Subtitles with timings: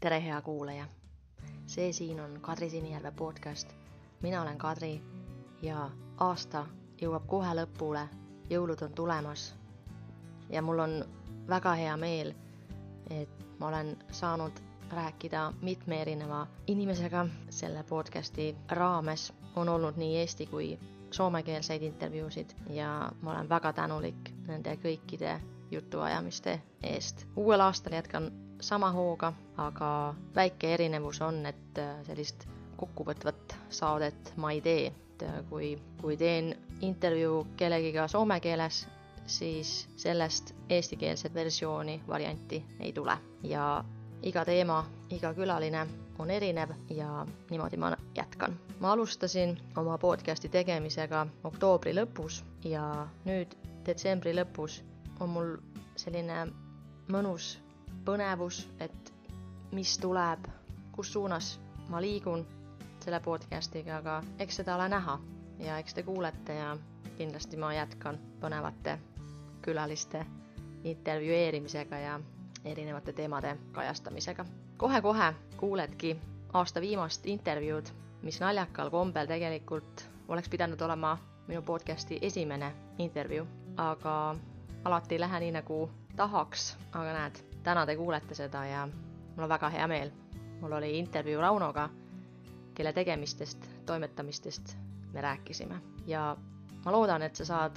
[0.00, 0.86] tere, hea kuulaja.
[1.66, 3.72] see siin on Kadri Sinijärve podcast.
[4.22, 5.02] mina olen Kadri
[5.62, 5.90] ja
[6.20, 6.66] aasta
[7.02, 8.06] jõuab kohe lõpule,
[8.50, 9.54] jõulud on tulemas.
[10.50, 11.04] ja mul on
[11.48, 12.34] väga hea meel,
[13.10, 14.52] et ma olen saanud
[14.90, 19.32] rääkida mitme erineva inimesega selle podcasti raames.
[19.56, 20.78] on olnud nii eesti kui
[21.10, 25.40] soomekeelseid intervjuusid ja ma olen väga tänulik nende kõikide
[25.70, 27.26] jutuajamiste eest.
[27.36, 32.46] uuel aastal jätkan sama hooga, aga väike erinevus on, et äh, sellist
[32.76, 34.86] kokkuvõtvat saadet ma ei tee.
[34.86, 38.86] et äh, kui, kui teen intervjuu kellegiga soome keeles,
[39.26, 43.84] siis sellest eestikeelset versiooni, varianti ei tule ja
[44.22, 45.86] iga teema, iga külaline
[46.18, 48.56] on erinev ja niimoodi ma jätkan.
[48.80, 53.54] ma alustasin oma podcasti tegemisega oktoobri lõpus ja nüüd
[53.86, 54.82] detsembri lõpus
[55.20, 55.56] on mul
[55.96, 56.46] selline
[57.08, 57.58] mõnus
[58.04, 59.12] põnevus, et
[59.72, 60.46] mis tuleb,
[60.92, 62.46] kus suunas ma liigun
[63.04, 65.18] selle podcast'iga, aga eks seda ole näha
[65.58, 66.76] ja eks te kuulete ja
[67.18, 68.98] kindlasti ma jätkan põnevate
[69.62, 70.24] külaliste
[70.84, 72.20] intervjueerimisega ja
[72.64, 74.62] erinevate teemade kajastamisega kohe,.
[74.76, 76.18] kohe-kohe kuuledki
[76.52, 77.86] aasta viimast intervjuud,
[78.22, 81.18] mis naljakal kombel tegelikult oleks pidanud olema
[81.48, 83.46] minu podcast'i esimene intervjuu,
[83.76, 84.36] aga
[84.84, 89.48] alati ei lähe nii, nagu tahaks, aga näed, täna te kuulete seda ja mul on
[89.48, 90.10] väga hea meel.
[90.60, 91.88] mul oli intervjuu Raunoga,
[92.74, 94.76] kelle tegemistest, toimetamistest
[95.12, 96.36] me rääkisime ja
[96.84, 97.76] ma loodan, et sa saad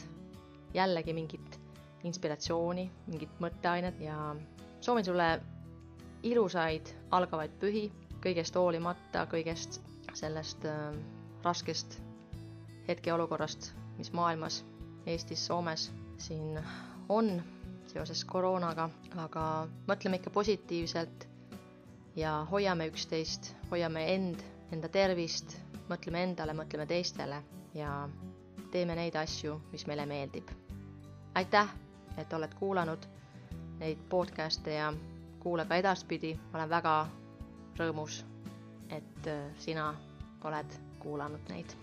[0.74, 1.60] jällegi mingit
[2.04, 4.36] inspiratsiooni, mingit mõtteainet ja
[4.80, 5.42] soovin sulle
[6.24, 7.92] ilusaid algavaid pühi,
[8.24, 9.82] kõigest hoolimata, kõigest
[10.14, 10.96] sellest äh,
[11.44, 12.00] raskest
[12.88, 14.64] hetkeolukorrast, mis maailmas,
[15.06, 16.60] Eestis, Soomes siin
[17.10, 17.42] on
[17.92, 18.90] seoses koroonaga,
[19.20, 19.44] aga
[19.90, 21.26] mõtleme ikka positiivselt
[22.16, 25.58] ja hoiame üksteist, hoiame end, enda tervist,
[25.92, 27.42] mõtleme endale, mõtleme teistele
[27.76, 27.92] ja
[28.72, 30.50] teeme neid asju, mis meile meeldib.
[31.36, 31.70] aitäh,
[32.18, 33.06] et oled kuulanud
[33.80, 34.92] neid podcast'e ja
[35.40, 36.96] kuula ka edaspidi, ma olen väga
[37.80, 38.24] rõõmus,
[38.90, 39.94] et äh, sina
[40.44, 41.76] oled kuulanud neid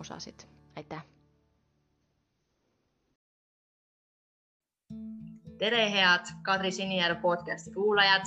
[0.00, 0.46] osasid,
[0.76, 1.15] aitäh
[5.58, 8.26] tere, head Kadri Sinijärv podcasti kuulajad.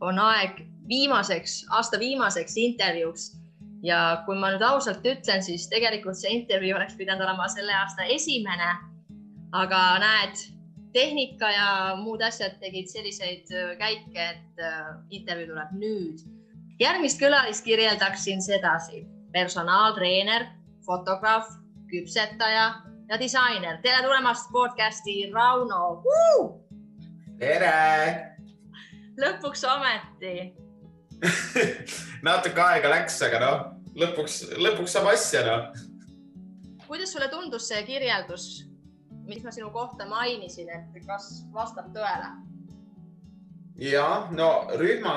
[0.00, 3.30] on aeg viimaseks, aasta viimaseks intervjuuks
[3.82, 8.04] ja kui ma nüüd ausalt ütlen, siis tegelikult see intervjuu oleks pidanud olema selle aasta
[8.04, 8.70] esimene.
[9.52, 10.36] aga näed,
[10.92, 16.24] tehnika ja muud asjad tegid selliseid äh, käike, et äh, intervjuu tuleb nüüd.
[16.80, 19.06] järgmist külalist kirjeldaksin sedasi.
[19.32, 20.46] personaaltreener,
[20.86, 21.48] fotograaf,
[21.90, 23.78] küpsetaja ja disainer.
[23.82, 26.02] tere tulemast podcasti, Rauno.
[27.38, 28.30] tere.
[29.20, 30.54] lõpuks ometi
[32.26, 33.66] natuke aega läks, aga noh,
[34.00, 35.68] lõpuks, lõpuks saab asja noh.
[36.86, 38.64] kuidas sulle tundus see kirjeldus,
[39.28, 42.32] mis ma sinu kohta mainisin, et kas vastab tõele?
[43.84, 44.50] ja no
[44.80, 45.14] rühma,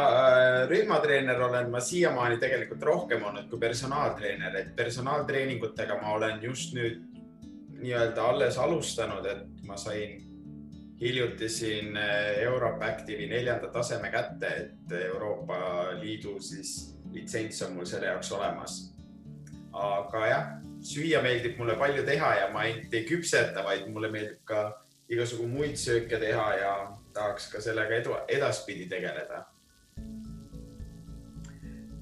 [0.70, 7.17] rühmatreener olen ma siiamaani tegelikult rohkem olnud kui personaaltreener, et personaaltreeningutega ma olen just nüüd
[7.82, 10.22] nii-öelda alles alustanud, et ma sain
[11.02, 15.58] hiljuti siin eh, Europactivi neljanda taseme kätte, et Euroopa
[16.02, 18.78] Liidu siis litsents on mul selle jaoks olemas.
[19.78, 20.48] aga jah,
[20.82, 24.64] süüa meeldib mulle palju teha ja ma ainult ei küpseta, vaid mulle meeldib ka
[25.10, 26.72] igasugu muid sööke teha ja
[27.14, 29.46] tahaks ka sellega edu, edaspidi tegeleda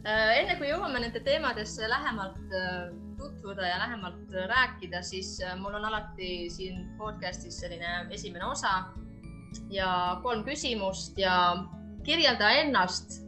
[0.06, 5.74] Äh, enne kui jõuame nende teemadesse lähemalt äh, tutvuda ja lähemalt rääkida, siis äh, mul
[5.74, 8.84] on alati siin podcast'is selline esimene osa
[9.70, 11.66] ja kolm küsimust ja
[12.03, 13.22] kirjelda ennast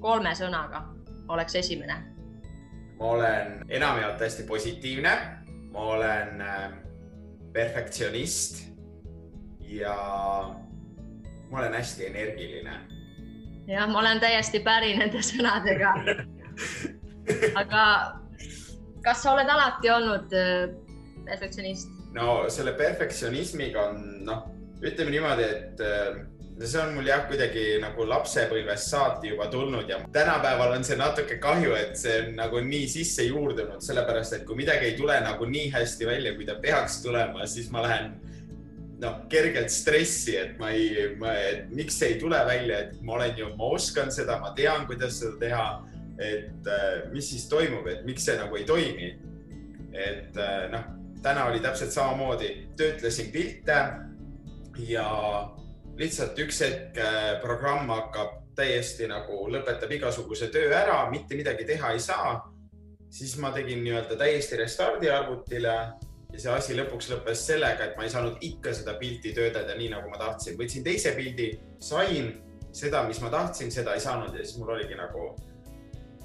[0.00, 0.84] kolme sõnaga,
[1.28, 1.96] oleks esimene.
[2.98, 5.12] ma olen enamjaolt hästi positiivne,
[5.72, 6.44] ma olen
[7.52, 8.64] perfektsionist
[9.60, 9.96] ja
[11.50, 12.80] ma olen hästi energiline
[13.70, 15.94] jah, ma olen täiesti päri nende sõnadega.
[17.62, 17.84] aga
[19.04, 20.68] kas sa oled alati olnud äh,
[21.26, 21.92] perfektsionist?
[22.16, 24.44] no selle perfektsionismiga on noh,
[24.82, 26.20] ütleme niimoodi, et äh,
[26.60, 31.38] see on mul jah, kuidagi nagu lapsepõlvest saati juba tulnud ja tänapäeval on see natuke
[31.40, 35.48] kahju, et see on nagu nii sisse juurdunud, sellepärast et kui midagi ei tule nagu
[35.48, 38.12] nii hästi välja, kui ta peaks tulema, siis ma lähen
[39.00, 43.38] noh, kergelt stressi, et ma ei, et miks see ei tule välja, et ma olen
[43.38, 45.64] ju, ma oskan seda, ma tean, kuidas seda teha.
[46.20, 49.10] Et äh, mis siis toimub, et miks see nagu ei toimi.
[49.90, 50.84] et äh, noh,
[51.22, 53.78] täna oli täpselt samamoodi, töötlesin pilte
[54.86, 55.06] ja
[55.98, 61.94] lihtsalt üks hetk äh, programm hakkab täiesti nagu lõpetab igasuguse töö ära, mitte midagi teha
[61.96, 62.36] ei saa,
[63.10, 65.74] siis ma tegin nii-öelda täiesti restardi arvutile
[66.30, 69.90] ja see asi lõpuks lõppes sellega, et ma ei saanud ikka seda pilti töödelda nii,
[69.94, 70.58] nagu ma tahtsin.
[70.60, 71.50] võtsin teise pildi,
[71.82, 72.32] sain
[72.72, 75.32] seda, mis ma tahtsin, seda ei saanud ja siis mul oligi nagu,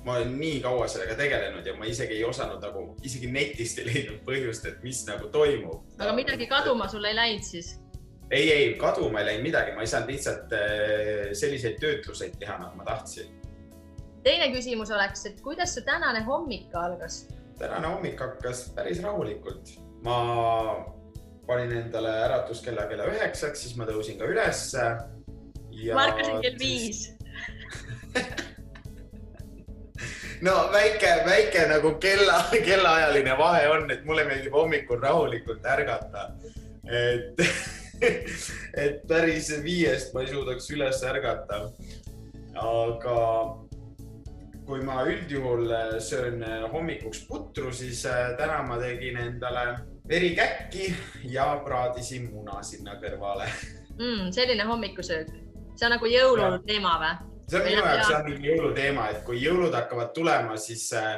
[0.05, 3.87] ma olen nii kaua sellega tegelenud ja ma isegi ei osanud nagu, isegi netist ei
[3.89, 5.81] leidnud põhjust, et mis nagu toimub.
[5.97, 7.71] aga midagi kaduma sul ei läinud siis?
[8.29, 12.77] ei, ei kaduma ei läinud midagi, ma ei saanud lihtsalt äh, selliseid töötluseid teha, nagu
[12.77, 13.33] ma tahtsin.
[14.23, 17.25] teine küsimus oleks, et kuidas su tänane hommik algas?
[17.57, 19.73] tänane hommik hakkas päris rahulikult
[20.05, 20.19] ma
[21.47, 24.85] panin endale äratuskella kella üheksaks, siis ma tõusin ka ülesse
[25.71, 25.95] ja....
[25.97, 27.07] ma ärkasin kell viis
[30.45, 36.29] no väike, väike nagu kella, kellaajaline vahe on, et mulle meeldib hommikul rahulikult ärgata.
[36.85, 37.41] et,
[38.85, 41.61] et päris viiest ma ei suudaks üles ärgata.
[42.55, 43.19] aga
[44.65, 45.69] kui ma üldjuhul
[46.01, 49.65] söön hommikuks putru, siis äh, täna ma tegin endale
[50.09, 50.93] verikäkki
[51.29, 53.49] ja praadisin muna sinna kõrvale
[53.97, 54.31] mm,.
[54.31, 55.31] selline hommikusöök,
[55.75, 57.34] see on nagu jõuluteema või?
[57.49, 58.23] See on minu jaoks jah.
[58.25, 61.15] mingi jõuluteema, et kui jõulud hakkavad tulema, siis äh,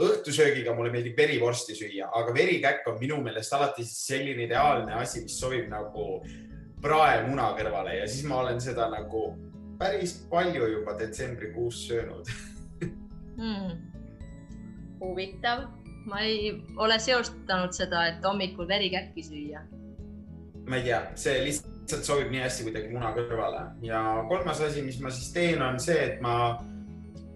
[0.00, 5.38] õhtusöögiga mulle meeldib verivorsti süüa, aga verikäkk on minu meelest alati selline ideaalne asi, mis
[5.40, 6.22] sobib nagu
[6.84, 9.28] praemuna kõrvale ja siis ma olen seda nagu
[9.78, 12.28] päris palju juba detsembrikuus söönud.
[13.34, 13.78] Mm..
[15.00, 15.66] huvitav.
[16.04, 19.62] Ma ei ole seostanud seda, et hommikul verikäkki süüa.
[20.68, 25.00] ma ei tea, see lihtsalt sobib nii hästi kuidagi muna kõrvale ja kolmas asi, mis
[25.02, 26.36] ma siis teen, on see, et ma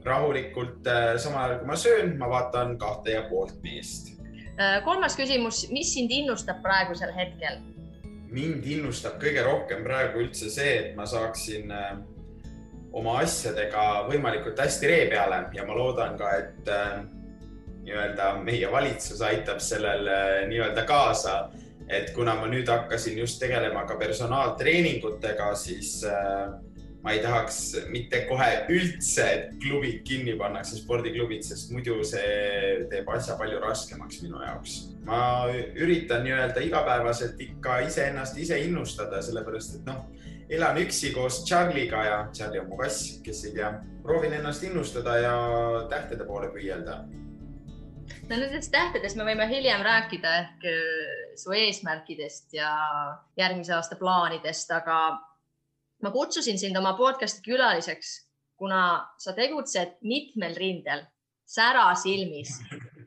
[0.08, 4.14] rahulikult äh, samal ajal kui ma söön, ma vaatan kahte ja poolt meest.
[4.58, 7.60] Äh, kolmas küsimus, mis sind innustab praegusel hetkel?
[8.28, 11.94] mind innustab kõige rohkem praegu üldse see, et ma saaksin äh,
[12.92, 16.68] oma asjadega võimalikult hästi ree peale ja ma loodan ka, et
[17.88, 21.38] nii-öelda meie valitsus aitab sellele nii-öelda kaasa.
[21.88, 26.50] Et kuna ma nüüd hakkasin just tegelema ka personaaltreeningutega, siis äh,
[27.02, 27.58] ma ei tahaks
[27.88, 34.23] mitte kohe üldse, et klubid kinni pannakse, spordiklubid, sest muidu see teeb asja palju raskemaks
[34.25, 34.79] minu jaoks.
[35.08, 40.02] ma üritan nii-öelda igapäevaselt ikka iseennast ise innustada, sellepärast et noh,
[40.52, 45.17] elan üksi koos Charlie'ga ja Charlie on mu kass, kes ei tea, proovin ennast innustada
[45.23, 45.38] ja
[45.88, 47.05] tähtede poole püüelda
[48.28, 52.70] no nendest tähtedest me võime hiljem rääkida ehk äh, su eesmärkidest ja
[53.38, 54.98] järgmise aasta plaanidest, aga
[56.04, 58.12] ma kutsusin sind oma podcast'i külaliseks,
[58.58, 58.82] kuna
[59.20, 61.06] sa tegutsed mitmel rindel,
[61.48, 62.52] sära silmis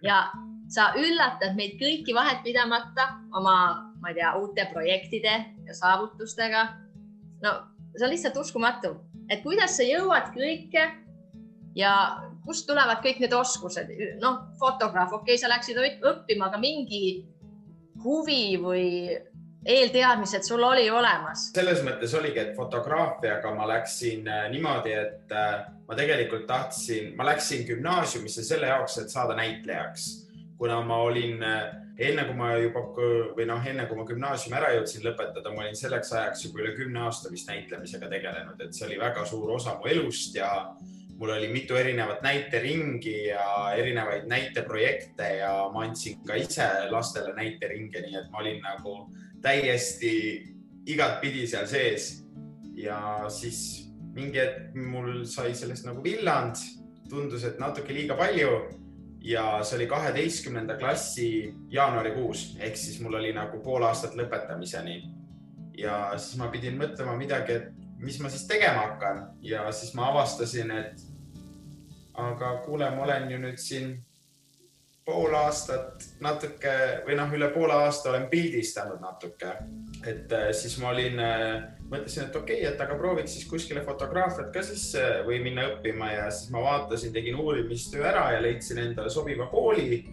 [0.02, 0.24] ja
[0.72, 3.08] sa üllatad meid kõiki vahetpidamata
[3.38, 3.56] oma,
[4.02, 5.36] ma ei tea, uute projektide
[5.68, 6.66] ja saavutustega.
[7.44, 7.54] no
[7.94, 8.96] see on lihtsalt uskumatu,
[9.30, 10.88] et kuidas sa jõuad kõike
[11.76, 11.94] ja
[12.46, 13.92] kust tulevad kõik need oskused,
[14.22, 17.04] noh, fotograaf, okei okay,, sa läksid õppima, aga mingi
[18.02, 18.88] huvi või
[19.66, 21.50] eelteadmised sul oli olemas?
[21.56, 27.28] selles mõttes oligi, et fotograafiaga ma läksin äh, niimoodi, et äh, ma tegelikult tahtsin, ma
[27.30, 30.10] läksin gümnaasiumisse selle jaoks, et saada näitlejaks,
[30.58, 31.60] kuna ma olin äh,
[32.02, 32.82] enne kui ma juba
[33.38, 36.74] või noh, enne kui ma gümnaasiumi ära jõudsin lõpetada, ma olin selleks ajaks juba üle
[36.78, 40.50] kümne aasta vist näitlemisega tegelenud, et see oli väga suur osa mu elust ja
[41.22, 48.02] mul oli mitu erinevat näiteringi ja erinevaid näiteprojekte ja ma andsin ka ise lastele näiteringe,
[48.02, 48.96] nii et ma olin nagu
[49.42, 50.14] täiesti
[50.90, 52.26] igatpidi seal sees.
[52.74, 56.58] ja siis mingi hetk mul sai sellest nagu villand,
[57.10, 58.56] tundus, et natuke liiga palju
[59.22, 64.98] ja see oli kaheteistkümnenda klassi jaanuarikuus ehk siis mul oli nagu pool aastat lõpetamiseni.
[65.78, 67.70] ja siis ma pidin mõtlema midagi, et
[68.02, 71.11] mis ma siis tegema hakkan ja siis ma avastasin, et
[72.14, 73.92] aga kuule, ma olen ju nüüd siin
[75.06, 76.74] pool aastat natuke
[77.08, 79.54] või noh, üle poole aasta olen pildistanud natuke.
[80.06, 83.84] et äh, siis ma olin, äh, mõtlesin, et okei okay,, et aga prooviks siis kuskile
[83.86, 88.82] fotograafiat ka sisse või minna õppima ja siis ma vaatasin, tegin uurimistöö ära ja leidsin
[88.84, 90.04] endale sobiva kooli.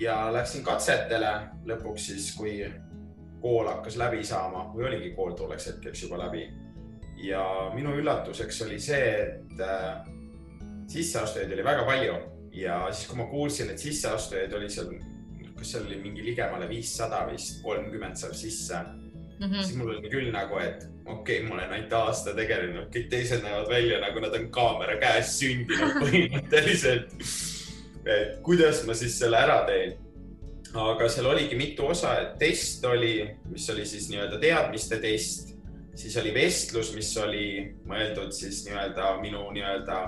[0.00, 1.32] ja läksin katsetele
[1.68, 2.62] lõpuks siis, kui
[3.40, 6.48] kool hakkas läbi saama või oligi kool tolleks hetkeks juba läbi.
[7.20, 10.00] ja minu üllatuseks oli see, et äh,
[10.90, 12.16] sisseastujaid oli väga palju
[12.56, 14.90] ja siis, kui ma kuulsin, et sisseastujaid oli seal,
[15.58, 19.62] kas seal oli mingi ligemale viissada vist, kolmkümmend saab sisse mm, -hmm.
[19.62, 23.42] siis mul oli küll nagu, et okei okay,, ma olen ainult aasta tegelenud, kõik teised
[23.46, 27.16] näevad välja nagu nad on kaamera käes sündinud põhimõtteliselt.
[28.04, 29.98] et kuidas ma siis selle ära teen
[30.74, 35.54] aga seal oligi mitu osa, et test oli, mis oli siis nii-öelda teadmiste test,
[35.98, 37.46] siis oli vestlus, mis oli
[37.88, 39.98] mõeldud siis nii-öelda minu nii-öelda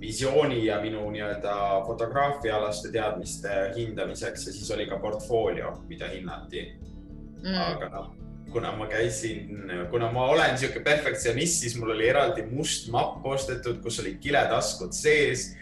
[0.00, 6.62] visiooni ja minu nii-öelda fotograafiaalaste teadmiste hindamiseks ja siis oli ka portfoolio, mida hinnati
[7.42, 7.54] mm..
[7.54, 8.12] aga noh,
[8.52, 13.80] kuna ma käisin, kuna ma olen niisugune perfektsionist, siis mul oli eraldi must mapp ostetud,
[13.82, 15.54] kus olid kiletaskud sees.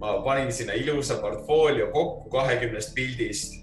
[0.00, 3.60] ma panin sinna ilusa portfoolio kokku kahekümnest pildist.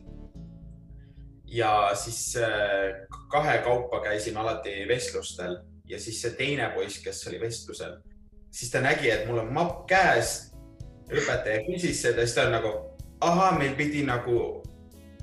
[1.45, 5.57] ja siis äh, kahekaupa käisin alati vestlustel
[5.89, 7.97] ja siis see teine poiss, kes oli vestlusel
[8.51, 10.49] siis ta nägi, et mul on mapp käes.
[11.09, 12.71] õpetaja küsis seda, siis ta on nagu,
[13.25, 14.61] ahaa, meil pidi nagu,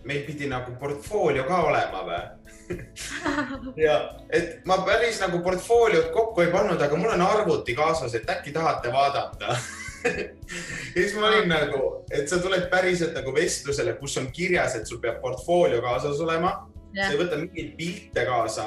[0.05, 2.25] meil pidi nagu portfoolio ka olema või?
[3.87, 4.01] Ja
[4.35, 8.55] et ma päris nagu portfooliot kokku ei pannud, aga mul on arvuti kaasas, et äkki
[8.57, 9.57] tahate vaadata.
[10.07, 11.79] Ja siis ma olin nagu,
[12.15, 16.53] et sa tuled päriselt nagu vestlusele, kus on kirjas, et sul peab portfoolio kaasas olema.
[16.95, 17.09] Yeah..
[17.09, 18.67] sa ei võta mingeid pilte kaasa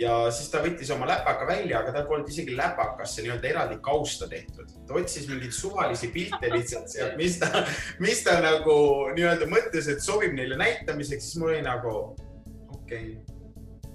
[0.00, 4.28] ja siis ta võttis oma läpaka välja, aga tal polnud isegi läpakasse nii-öelda eraldi kausta
[4.30, 4.70] tehtud.
[4.88, 7.64] ta otsis mingeid suvalisi pilte lihtsalt sealt, mis ta,
[8.00, 8.76] mis ta nagu
[9.16, 11.96] nii-öelda mõtles, et sobib neile näitamiseks, siis mul oli nagu
[12.76, 13.38] okei okay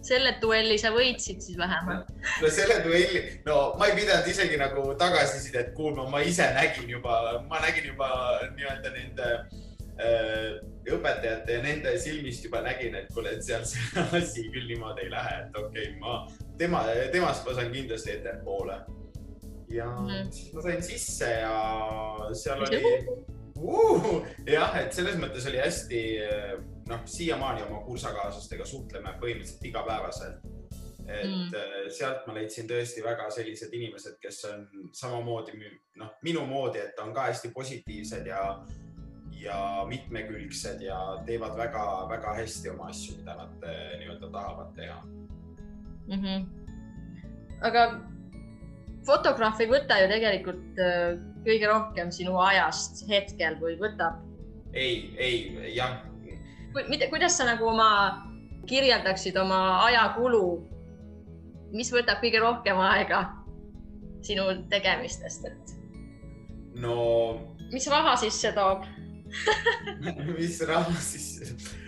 [0.05, 2.11] selle duelli sa võitsid siis vähemalt.
[2.41, 7.39] no selle duelli, no ma ei pidanud isegi nagu tagasisidet kuulma, ma ise nägin juba,
[7.49, 8.11] ma nägin juba
[8.53, 9.64] nii-öelda nende Äh,
[9.95, 15.13] õpetajate ja nende silmist juba nägin, et kuule, et seal see asi küll niimoodi ei
[15.13, 16.17] lähe, et okei okay,, ma
[16.59, 16.83] tema,
[17.13, 18.81] temast ma saan kindlasti ettepoole.
[19.71, 21.55] ja mm siis ma sain sisse ja
[22.33, 22.81] seal oli
[23.59, 26.01] uh, jah, et selles mõttes oli hästi,
[26.89, 30.51] noh, siiamaani oma kursakaaslastega suhtleme põhimõtteliselt igapäevaselt.
[31.05, 31.89] et mm.
[31.93, 35.53] sealt ma leidsin tõesti väga sellised inimesed, kes on samamoodi
[36.01, 38.41] noh, minu moodi, et on ka hästi positiivsed ja
[39.41, 44.99] ja mitmekülgsed ja teevad väga-väga hästi oma asju, mida nad eh, nii-öelda tahavad teha
[46.07, 46.21] mm.
[46.23, 46.45] -hmm.
[47.61, 47.85] aga
[49.05, 54.21] fotograaf ei võta ju tegelikult eh, kõige rohkem sinu ajast hetkel või võtab?
[54.73, 55.35] ei, ei,
[55.75, 55.99] jah.
[56.89, 57.89] mida, kuidas sa nagu oma,
[58.67, 60.67] kirjeldaksid oma ajakulu,
[61.71, 63.25] mis võtab kõige rohkem aega
[64.25, 65.75] sinu tegemistest, et?
[66.81, 66.95] no.
[67.71, 68.83] mis raha sisse toob?
[70.37, 71.41] mis raha siis?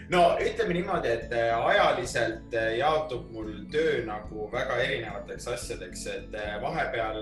[0.09, 6.37] no ütleme niimoodi, et äh, ajaliselt äh, jaotub mul töö nagu väga erinevateks asjadeks, et
[6.37, 7.19] äh, vahepeal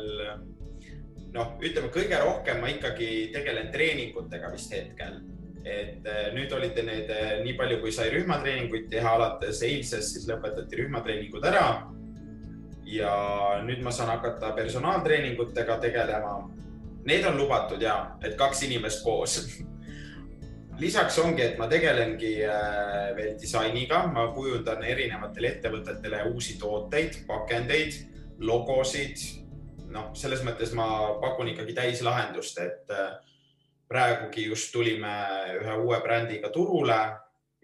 [1.35, 5.23] noh, ütleme kõige rohkem ma ikkagi tegelen treeningutega vist hetkel.
[5.65, 6.05] et
[6.35, 7.07] nüüd olid need
[7.41, 11.89] nii palju, kui sai rühmatreeninguid teha, alates eilsest siis lõpetati rühmatreeningud ära.
[12.85, 13.13] ja
[13.65, 16.35] nüüd ma saan hakata personaaltreeningutega tegelema.
[17.05, 19.39] Need on lubatud ja, et kaks inimest koos
[20.79, 27.99] lisaks ongi, et ma tegelengi äh, veel disainiga, ma kujundan erinevatele ettevõtetele uusi tooteid, pakendeid,
[28.39, 29.43] logosid.
[29.95, 30.85] noh, selles mõttes ma
[31.21, 33.13] pakun ikkagi täislahendust, et äh,
[33.87, 35.13] praegugi just tulime
[35.61, 36.99] ühe uue brändiga turule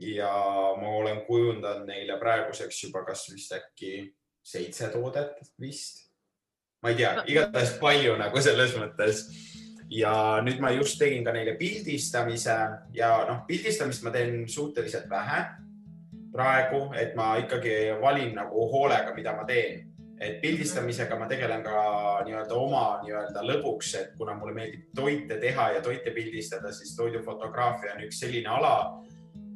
[0.01, 0.31] ja
[0.79, 6.07] ma olen kujundanud neile praeguseks juba kas vist äkki seitse toodet vist.
[6.81, 9.25] ma ei tea, igatahes palju nagu selles mõttes
[9.91, 12.55] ja nüüd ma just tegin ka neile pildistamise
[12.95, 15.41] ja noh, pildistamist ma teen suhteliselt vähe
[16.31, 19.87] praegu, et ma ikkagi valin nagu hoolega, mida ma teen.
[20.21, 21.79] et pildistamisega ma tegelen ka
[22.27, 27.95] nii-öelda oma nii-öelda lõbuks, et kuna mulle meeldib toite teha ja toite pildistada, siis toidufotograafia
[27.95, 28.75] on üks selline ala,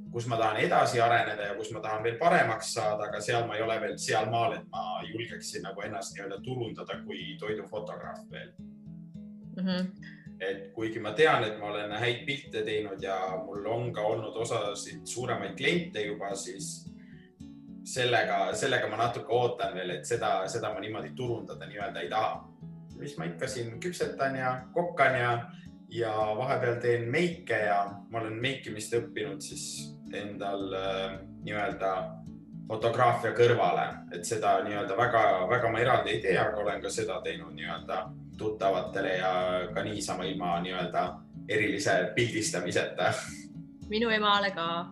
[0.10, 3.60] kus ma tahan edasi areneda ja kus ma tahan veel paremaks saada, aga seal ma
[3.60, 9.68] ei ole veel sealmaal, et ma julgeksin nagu ennast nii-öelda turundada kui toidufotograaf veel mm.
[9.68, 13.16] -hmm et kuigi ma tean, et ma olen häid pilte teinud ja
[13.46, 16.90] mul on ka olnud osasid suuremaid kliente juba, siis
[17.86, 22.44] sellega, sellega ma natuke ootan veel, et seda, seda ma niimoodi turundada nii-öelda ei taha.
[22.96, 25.32] mis ma ikka siin küpsetan ja kokkan ja,
[25.92, 31.92] ja vahepeal teen meike ja ma olen meikimist õppinud siis endal äh, nii-öelda
[32.68, 37.54] fotograafia kõrvale, et seda nii-öelda väga-väga ma eraldi ei tee, aga olen ka seda teinud
[37.54, 38.00] nii-öelda
[38.38, 39.34] tuttavatele ja
[39.74, 41.06] ka niisama ilma nii-öelda
[41.50, 43.14] erilise pildistamiseta.
[43.90, 44.88] minu emale ka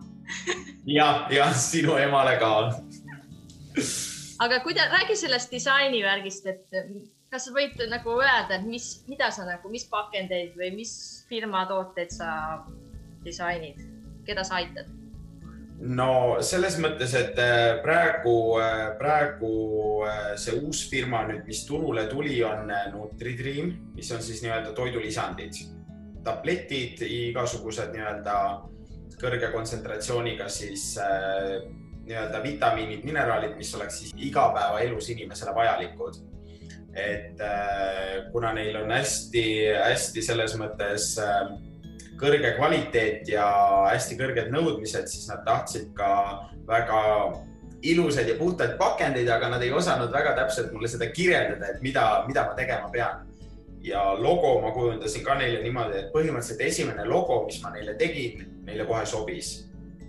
[0.86, 2.52] ja, ja sinu emale ka.
[4.38, 6.66] aga kuida-, räägi sellest disainivärgist, et
[7.30, 10.92] kas sa võid nagu öelda, et mis, mida sa nagu, mis pakendeid või mis
[11.28, 12.28] firma tooteid sa
[13.24, 13.80] disainid,
[14.26, 15.03] keda sa aitad?
[15.82, 19.54] No selles mõttes, et äh, praegu, äh, praegu
[20.06, 25.58] äh, see uus firma nüüd, mis turule tuli, on NutriDream, mis on siis nii-öelda toidulisandid,
[26.24, 28.36] tabletid, igasugused nii-öelda
[29.20, 30.94] kõrge kontsentratsiooniga siis
[32.04, 36.22] nii-öelda vitamiinid, mineraalid, mis oleks siis igapäevaelus inimesele vajalikud.
[36.94, 37.40] et
[38.32, 41.48] kuna neil on hästi-hästi selles mõttes äh,
[42.20, 43.46] kõrge kvaliteet ja
[43.90, 46.10] hästi kõrged nõudmised, siis nad tahtsid ka
[46.68, 47.00] väga
[47.84, 52.24] ilusaid ja puhtaid pakendeid, aga nad ei osanud väga täpselt mulle seda kirjeldada, et mida,
[52.28, 53.24] mida ma tegema pean
[53.84, 58.46] ja logo ma kujundasin ka neile niimoodi, et põhimõtteliselt esimene logo, mis ma neile tegin,
[58.64, 59.58] neile kohe sobis.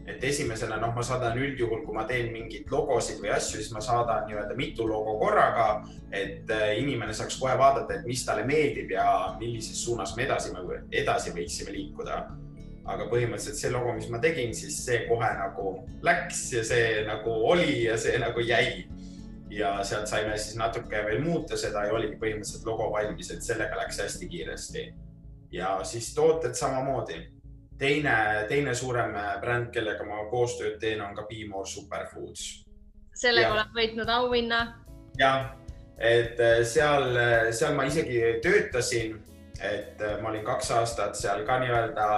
[0.07, 3.81] Et esimesena, noh, ma saadan üldjuhul, kui ma teen mingeid logosid või asju, siis ma
[3.81, 5.67] saadan nii-öelda mitu logo korraga,
[6.13, 9.07] et äh, inimene saaks kohe vaadata, et mis talle meeldib ja
[9.39, 10.53] millises suunas me edasi,
[10.91, 12.25] edasi võiksime liikuda.
[12.85, 15.71] aga põhimõtteliselt see logo, mis ma tegin, siis see kohe nagu
[16.05, 18.85] läks ja see nagu oli ja see nagu jäi
[19.49, 23.77] ja sealt saime siis natuke veel muuta seda ja oligi põhimõtteliselt logo valmis, et sellega
[23.79, 24.85] läks hästi kiiresti.
[25.51, 27.34] ja siis tooted samamoodi.
[27.77, 32.65] Teine, teine suurem bränd, kellega ma koostööd teen, on ka Be More Superfoods.
[33.15, 34.61] sellega oled võitnud auhinna.
[35.19, 35.53] jah,
[35.97, 39.15] et äh, seal, äh, seal ma isegi töötasin,
[39.61, 42.09] et äh, ma olin kaks aastat seal ka nii-öelda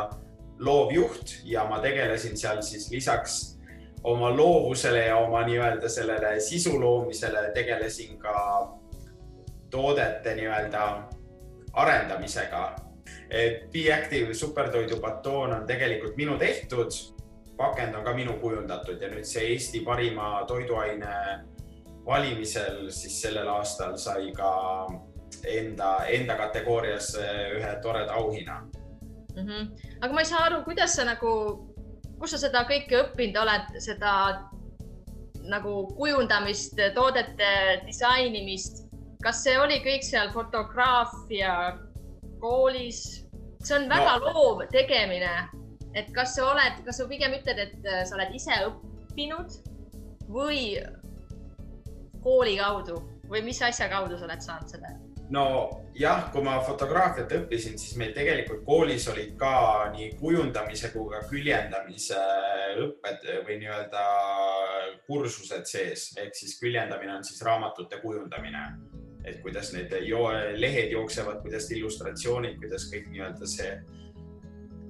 [0.59, 3.57] loovjuht ja ma tegelesin seal siis lisaks
[4.03, 8.33] oma loovusele ja oma nii-öelda sellele sisu loomisele tegelesin ka
[9.69, 10.83] toodete nii-öelda
[11.73, 12.75] arendamisega.
[13.29, 16.91] Et Be Active supertoidu batoon on tegelikult minu tehtud,
[17.57, 21.13] pakend on ka minu kujundatud ja nüüd see Eesti parima toiduaine
[22.05, 24.51] valimisel siis sellel aastal sai ka
[25.43, 28.61] enda, enda kategoorias ühe toreda auhinna
[29.35, 29.47] mm.
[29.47, 29.71] -hmm.
[30.01, 31.33] aga ma ei saa aru, kuidas sa nagu
[32.19, 34.13] kus sa seda kõike õppinud oled, seda
[35.47, 37.49] nagu kujundamist, toodete
[37.85, 38.85] disainimist,
[39.23, 41.53] kas see oli kõik seal fotograafia
[42.41, 43.23] koolis?
[43.63, 44.31] see on väga no.
[44.31, 45.33] loov tegemine,
[45.97, 49.57] et kas sa oled, kas sa pigem ütled, et sa oled ise õppinud
[50.31, 50.61] või
[52.23, 54.93] kooli kaudu või mis asja kaudu sa oled saanud seda?
[55.29, 61.19] nojah, kui ma fotograafiat õppisin, siis meil tegelikult koolis olid ka nii kujundamise kui ka
[61.27, 62.21] küljendamise
[62.85, 64.05] õpped või nii-öelda
[65.07, 68.63] kursused sees, ehk siis küljendamine on siis raamatute kujundamine,
[69.27, 73.71] et kuidas need jo lehed jooksevad, kuidas illustratsioonid, kuidas kõik nii-öelda see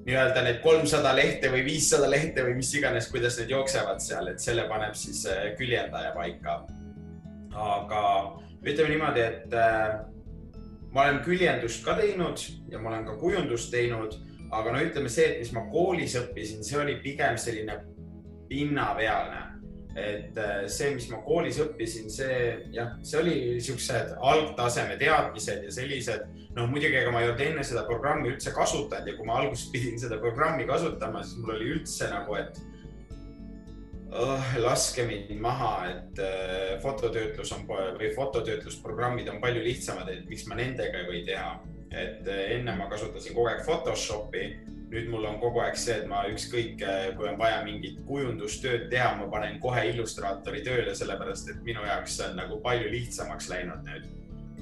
[0.08, 4.39] nii-öelda need kolmsada lehte või viissada lehte või mis iganes, kuidas need jooksevad seal, et
[4.39, 6.62] selle paneb siis äh, küljendaja paika.
[7.58, 8.04] aga
[8.63, 9.97] ütleme niimoodi, et äh,
[10.93, 12.39] ma olen küljendust ka teinud
[12.71, 14.15] ja ma olen ka kujundust teinud,
[14.52, 17.82] aga no ütleme see, et mis ma koolis õppisin, see oli pigem selline
[18.47, 19.43] pinnapealne.
[19.97, 22.38] Et äh, see, mis ma koolis õppisin, see
[22.75, 27.65] jah, see oli siuksed algtaseme teadmised ja sellised, noh muidugi, ega ma ei olnud enne
[27.65, 31.71] seda programmi üldse kasutanud ja kui ma alguses pidin seda programmi kasutama, siis mul oli
[31.79, 32.62] üldse nagu, et
[34.13, 40.45] oh, laske mind maha, et äh, fototöötlus on või fototöötlusprogrammid on palju lihtsamad, et miks
[40.45, 41.57] ma nendega ei või teha.
[41.88, 44.49] et äh, enne ma kasutasin kogu aeg Photoshopi,
[44.91, 48.88] nüüd mul on kogu aeg see, et ma ükskõik, äh, kui on vaja mingit kujundustööd
[48.91, 53.50] teha, ma panen kohe Illustraatori tööle, sellepärast et minu jaoks see on nagu palju lihtsamaks
[53.52, 54.08] läinud nüüd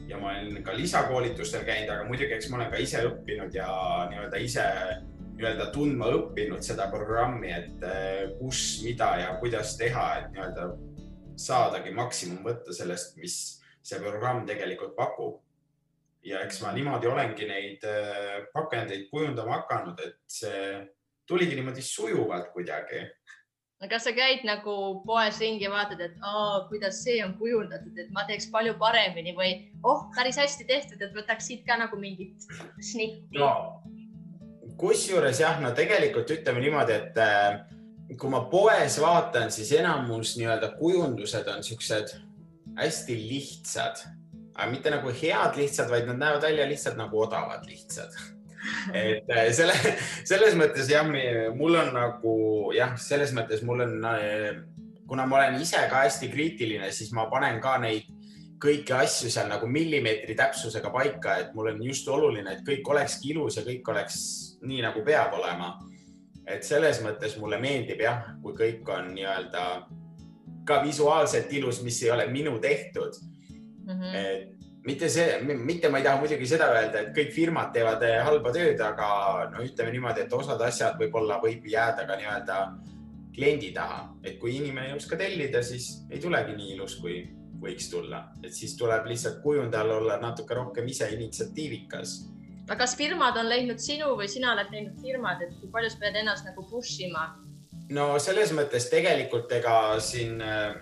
[0.09, 3.67] ja ma olen ka lisakoolitustel käinud, aga muidugi, eks ma olen ka ise õppinud ja
[4.11, 4.65] nii-öelda ise
[5.35, 10.69] nii-öelda tundma õppinud seda programmi, et äh, kus, mida ja kuidas teha, et nii-öelda
[11.39, 13.37] saadagi maksimum võtta sellest, mis
[13.85, 15.41] see programm tegelikult pakub.
[16.25, 20.81] Ja eks ma niimoodi olengi neid äh, pakendeid kujundama hakanud, et see
[21.27, 23.05] tuligi niimoodi sujuvalt kuidagi.
[23.89, 28.23] kas sa käid nagu poes ringi vaatad, et aa, kuidas see on kujundatud, et ma
[28.25, 29.51] teeks palju paremini või
[29.83, 32.47] oh, päris hästi tehtud, et võtaks siit ka nagu mingit
[32.81, 33.83] snitti no.?
[34.79, 37.61] kusjuures jah, no tegelikult ütleme niimoodi, et äh,
[38.17, 42.15] kui ma poes vaatan, siis enamus nii-öelda kujundused on siuksed
[42.75, 44.01] hästi lihtsad,
[44.55, 48.15] aga mitte nagu head lihtsad, vaid nad näevad välja lihtsalt nagu odavad lihtsad
[48.93, 49.75] et äh, selle,
[50.25, 51.05] selles mõttes jah,
[51.55, 52.35] mul on nagu
[52.75, 54.61] jah, selles mõttes mul on, äh,
[55.07, 58.07] kuna ma olen ise ka hästi kriitiline, siis ma panen ka neid
[58.61, 63.33] kõiki asju seal nagu millimeetri täpsusega paika, et mul on just oluline, et kõik olekski
[63.35, 64.17] ilus ja kõik oleks
[64.65, 65.75] nii, nagu peab olema.
[66.45, 69.63] et selles mõttes mulle meeldib jah, kui kõik on nii-öelda
[70.65, 73.17] ka visuaalselt ilus, mis ei ole minu tehtud
[73.85, 73.99] mm.
[73.99, 74.15] -hmm.
[74.15, 78.19] et mitte see, mitte ma ei taha muidugi seda öelda, et kõik firmad teevad eh,
[78.25, 79.07] halba tööd, aga
[79.53, 82.59] no ütleme niimoodi, et osad asjad võib-olla võib jääda ka nii-öelda
[83.35, 87.17] kliendi taha, et kui inimene ei oska tellida, siis ei tulegi nii ilus, kui
[87.59, 92.15] võiks tulla, et siis tuleb lihtsalt kujundajal olla natuke rohkem ise initsiatiivikas.
[92.65, 96.01] aga kas firmad on leidnud sinu või sina oled leidnud firmad, et kui palju sa
[96.03, 97.25] pead ennast nagu push ima,
[97.89, 100.77] no selles mõttes tegelikult ega siin äh,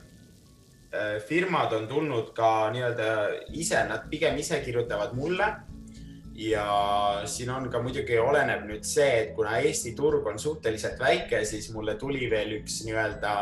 [1.28, 3.08] firmad on tulnud ka nii-öelda
[3.58, 5.54] ise, nad pigem ise kirjutavad mulle.
[6.34, 11.44] ja siin on ka muidugi oleneb nüüd see, et kuna Eesti turg on suhteliselt väike,
[11.46, 13.34] siis mulle tuli veel üks nii-öelda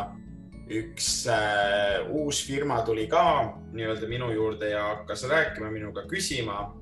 [0.71, 3.23] üks äh, uus firma tuli ka
[3.71, 6.73] nii-öelda minu juurde ja hakkas rääkima minuga, küsima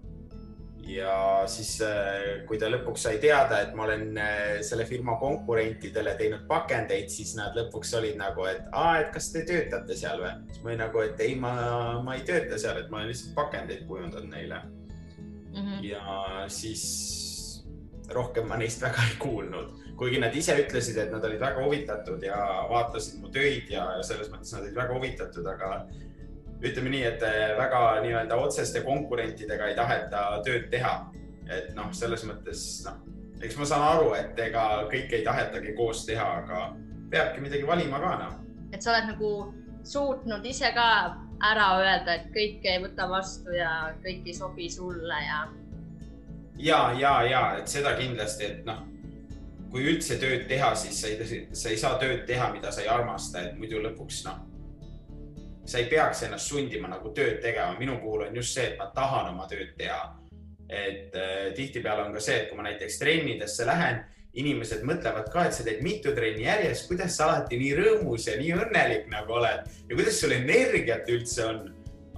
[0.89, 6.15] ja siis, äh, kui ta lõpuks sai teada, et ma olen äh, selle firma konkurentidele
[6.19, 10.34] teinud pakendeid, siis nad lõpuks olid nagu, et aa, et kas te töötate seal või?
[10.49, 11.54] siis ma olin nagu, et ei, ma,
[12.06, 15.62] ma ei tööta seal, et ma olen lihtsalt pakendeid kujundanud neile mm.
[15.62, 15.86] -hmm.
[15.86, 16.86] ja siis
[18.13, 22.23] rohkem ma neist väga ei kuulnud, kuigi nad ise ütlesid, et nad olid väga huvitatud
[22.23, 22.38] ja
[22.69, 25.73] vaatasid mu töid ja, ja selles mõttes nad olid väga huvitatud, aga
[26.63, 31.12] ütleme nii, et eh, väga nii-öelda otseste konkurentidega ei taheta tööd teha.
[31.50, 33.00] et noh, selles mõttes noh,
[33.41, 36.60] eks ma saan aru, et ega kõike ei tahetagi koos teha, aga
[37.10, 38.36] peabki midagi valima ka noh.
[38.74, 39.32] et sa oled nagu
[39.84, 40.89] suutnud ise ka
[41.50, 45.39] ära öelda, et kõike ei võta vastu ja kõik ei sobi sulle ja.
[46.60, 48.84] ja, ja, ja et seda kindlasti, et noh,
[49.72, 52.91] kui üldse tööd teha, siis sa ei, sa ei saa tööd teha, mida sa ei
[52.91, 54.48] armasta, et muidu lõpuks noh
[55.69, 58.89] sa ei peaks ennast sundima nagu tööd tegema, minu puhul on just see, et ma
[58.95, 60.15] tahan oma tööd teha.
[60.69, 64.03] et äh, tihtipeale on ka see, et kui ma näiteks trennidesse lähen,
[64.38, 68.36] inimesed mõtlevad ka, et sa teed mitu trenni järjest, kuidas sa alati nii rõõmus ja
[68.38, 71.67] nii õnnelik nagu oled ja kuidas sul energiat üldse on.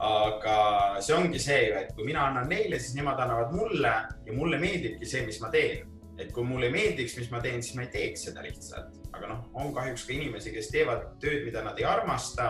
[0.02, 3.92] aga see ongi see ju, et kui mina annan neile, siis nemad annavad mulle
[4.26, 5.86] ja mulle meeldibki see, mis ma teen.
[6.18, 9.44] Et kui mulle meeldiks, mis ma teen, siis ma ei teeks seda lihtsalt, aga noh,
[9.62, 12.50] on kahjuks ka inimesi, kes teevad tööd, mida nad ei armasta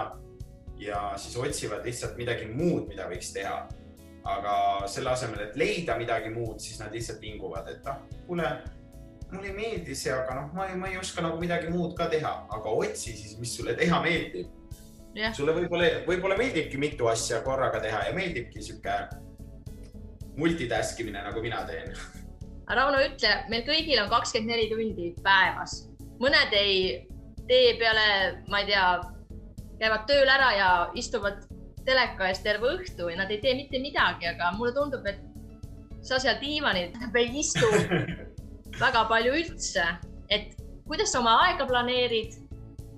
[0.82, 3.68] ja siis otsivad lihtsalt midagi muud, mida võiks teha.
[4.22, 8.52] aga selle asemel, et leida midagi muud, siis nad lihtsalt vinguvad, et ah, kuule,
[9.32, 12.06] mulle ei meeldi see, aga noh, ma ei, ma ei oska nagu midagi muud ka
[12.12, 14.52] teha, aga otsi siis, mis sulle teha meeldib
[15.36, 18.94] sulle võib-olla, võib-olla meeldibki mitu asja korraga teha ja meeldibki sihuke
[20.38, 21.92] multitask imine, nagu mina teen.
[22.72, 25.82] Rauno, ütle, meil kõigil on kakskümmend neli tundi päevas,
[26.22, 27.02] mõned ei
[27.50, 28.06] tee peale,
[28.48, 28.86] ma ei tea
[29.82, 31.42] käivad tööl ära ja istuvad
[31.86, 35.22] teleka ees terve õhtu ja nad ei tee mitte midagi, aga mulle tundub, et
[36.06, 37.66] sa seal diivanil ei istu
[38.84, 39.88] väga palju üldse,
[40.30, 40.54] et
[40.86, 42.38] kuidas sa oma aega planeerid,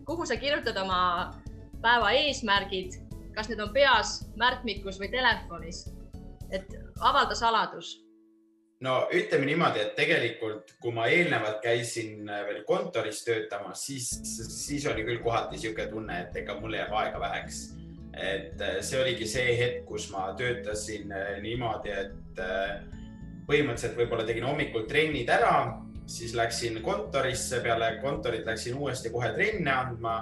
[0.07, 1.31] kuhu sa kirjutad oma
[1.83, 2.99] päeva eesmärgid,
[3.35, 5.85] kas need on peas, märkmikus või telefonis?
[6.53, 6.69] et
[7.01, 8.02] avalda saladus
[8.83, 14.87] no ütleme niimoodi, et tegelikult, kui ma eelnevalt käisin äh, veel kontoris töötamas, siis, siis
[14.91, 17.63] oli küll kohati niisugune tunne, et ega mul jääb aega väheks.
[18.13, 22.43] et äh, see oligi see hetk, kus ma töötasin äh, niimoodi, et
[23.47, 25.55] põhimõtteliselt võib-olla tegin hommikul trennid ära,
[26.09, 30.17] siis läksin kontorisse, peale kontorit läksin uuesti kohe trenne andma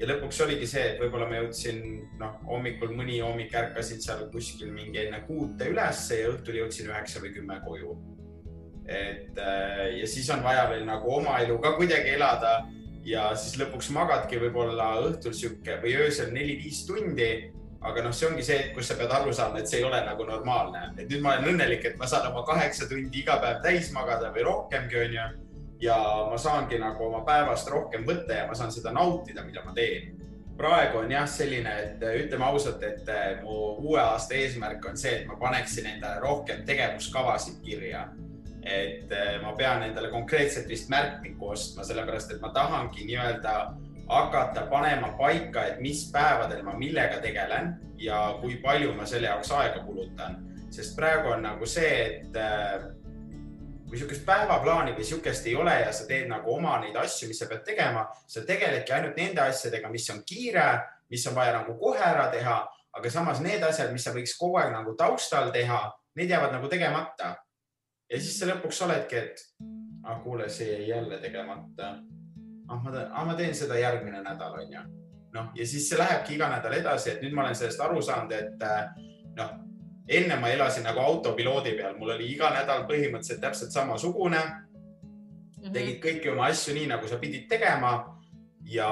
[0.00, 1.82] ja lõpuks oligi see, et võib-olla ma jõudsin,
[2.20, 7.22] noh, hommikul mõni hommik ärkasin seal kuskil mingi enne kuute ülesse ja õhtul jõudsin üheksa
[7.22, 7.96] või kümme koju.
[8.86, 12.64] et äh, ja siis on vaja veel nagu oma elu ka kuidagi elada
[13.06, 17.52] ja siis lõpuks magadki võib-olla õhtul sihuke või öösel neli-viis tundi.
[17.82, 20.24] aga noh, see ongi see, kus sa pead aru saama, et see ei ole nagu
[20.24, 23.90] normaalne, et nüüd ma olen õnnelik, et ma saan oma kaheksa tundi iga päev täis
[23.90, 25.24] magada või rohkemgi, onju
[25.82, 29.74] ja ma saangi nagu oma päevast rohkem võtta ja ma saan seda nautida, mida ma
[29.74, 30.18] teen.
[30.56, 35.14] praegu on jah selline, et ütleme ausalt, et eh, mu uue aasta eesmärk on see,
[35.22, 38.08] et ma paneksin endale rohkem tegevuskavasid kirja.
[38.62, 43.56] et eh, ma pean endale konkreetselt vist märkmikku ostma, sellepärast et ma tahangi nii-öelda
[44.08, 49.50] hakata panema paika, et mis päevadel ma millega tegelen ja kui palju ma selle jaoks
[49.50, 50.38] aega kulutan,
[50.70, 53.01] sest praegu on nagu see, et eh,
[53.92, 57.42] kui niisugust päevaplaani või niisugust ei ole ja sa teed nagu oma neid asju, mis
[57.42, 60.64] sa pead tegema, sa tegeledki ainult nende asjadega, mis on kiire,
[61.12, 62.54] mis on vaja nagu kohe ära teha,
[62.96, 65.82] aga samas need asjad, mis sa võiks kogu aeg nagu taustal teha,
[66.16, 67.34] need jäävad nagu tegemata.
[68.08, 69.44] ja siis sa lõpuks oledki, et
[70.08, 71.90] ah kuule, see jäi jälle tegemata.
[72.68, 74.86] ah, ma teen, ah, ma teen seda järgmine nädal, onju.
[75.34, 78.32] noh, ja siis see lähebki iga nädal edasi, et nüüd ma olen sellest aru saanud,
[78.32, 79.52] et noh
[80.08, 84.54] enne ma elasin nagu autopiloodi peal, mul oli iga nädal põhimõtteliselt täpselt samasugune mm.
[85.60, 85.72] -hmm.
[85.72, 87.92] tegid kõiki oma asju nii, nagu sa pidid tegema
[88.66, 88.90] ja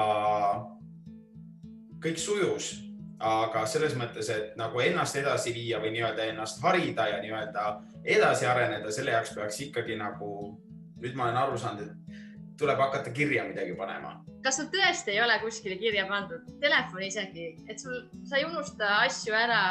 [2.01, 2.73] kõik sujus,
[3.19, 7.65] aga selles mõttes, et nagu ennast edasi viia või nii-öelda ennast harida ja nii-öelda
[8.03, 10.57] edasi areneda, selle jaoks peaks ikkagi nagu,
[11.01, 14.17] nüüd ma olen aru saanud, et tuleb hakata kirja midagi panema.
[14.43, 18.95] kas sul tõesti ei ole kuskile kirja pandud, telefoni isegi, et sul, sa ei unusta
[19.03, 19.61] asju ära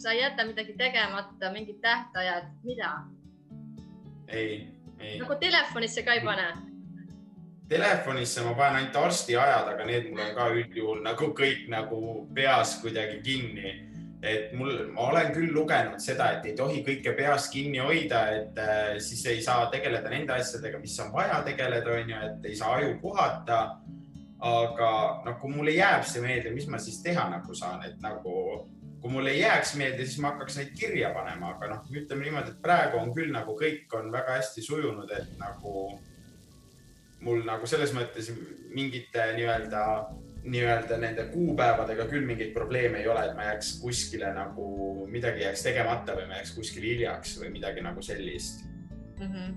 [0.00, 3.02] sa ei jäta midagi tegemata, mingid tähtajad, mida?
[4.28, 5.18] ei, ei.
[5.18, 6.48] nagu telefonisse ka ei pane?
[7.68, 12.00] Telefonisse ma panen ainult arstiajad, aga need mul on ka üldjuhul nagu kõik nagu
[12.34, 13.74] peas kuidagi kinni.
[14.22, 18.58] et mul, ma olen küll lugenud seda, et ei tohi kõike peas kinni hoida, et
[18.58, 22.74] äh, siis ei saa tegeleda nende asjadega, mis on vaja tegeleda, onju, et ei saa
[22.80, 23.62] aju puhata.
[24.40, 24.90] aga
[25.24, 28.30] noh, kui mulle jääb see meelde, mis ma siis teha nagu saan, et nagu
[29.00, 32.62] kui mulle jääks meelde, siis ma hakkaks neid kirja panema, aga noh, ütleme niimoodi, et
[32.62, 35.86] praegu on küll nagu kõik on väga hästi sujunud, et nagu
[37.24, 38.30] mul nagu selles mõttes
[38.74, 39.84] mingite nii-öelda,
[40.44, 44.66] nii-öelda nende kuupäevadega küll mingeid probleeme ei ole, et ma jääks kuskile nagu
[45.10, 48.64] midagi jääks tegemata või ma jääks kuskile hiljaks või midagi nagu sellist
[49.20, 49.26] mm.
[49.26, 49.56] -hmm.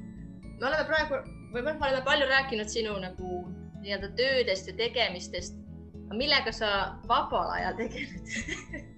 [0.59, 1.19] me oleme praegu
[1.53, 3.43] või me oleme palju rääkinud sinu nagu
[3.83, 5.59] nii-öelda töödest ja tegemistest.
[6.13, 8.89] millega sa vabal ajal tegeled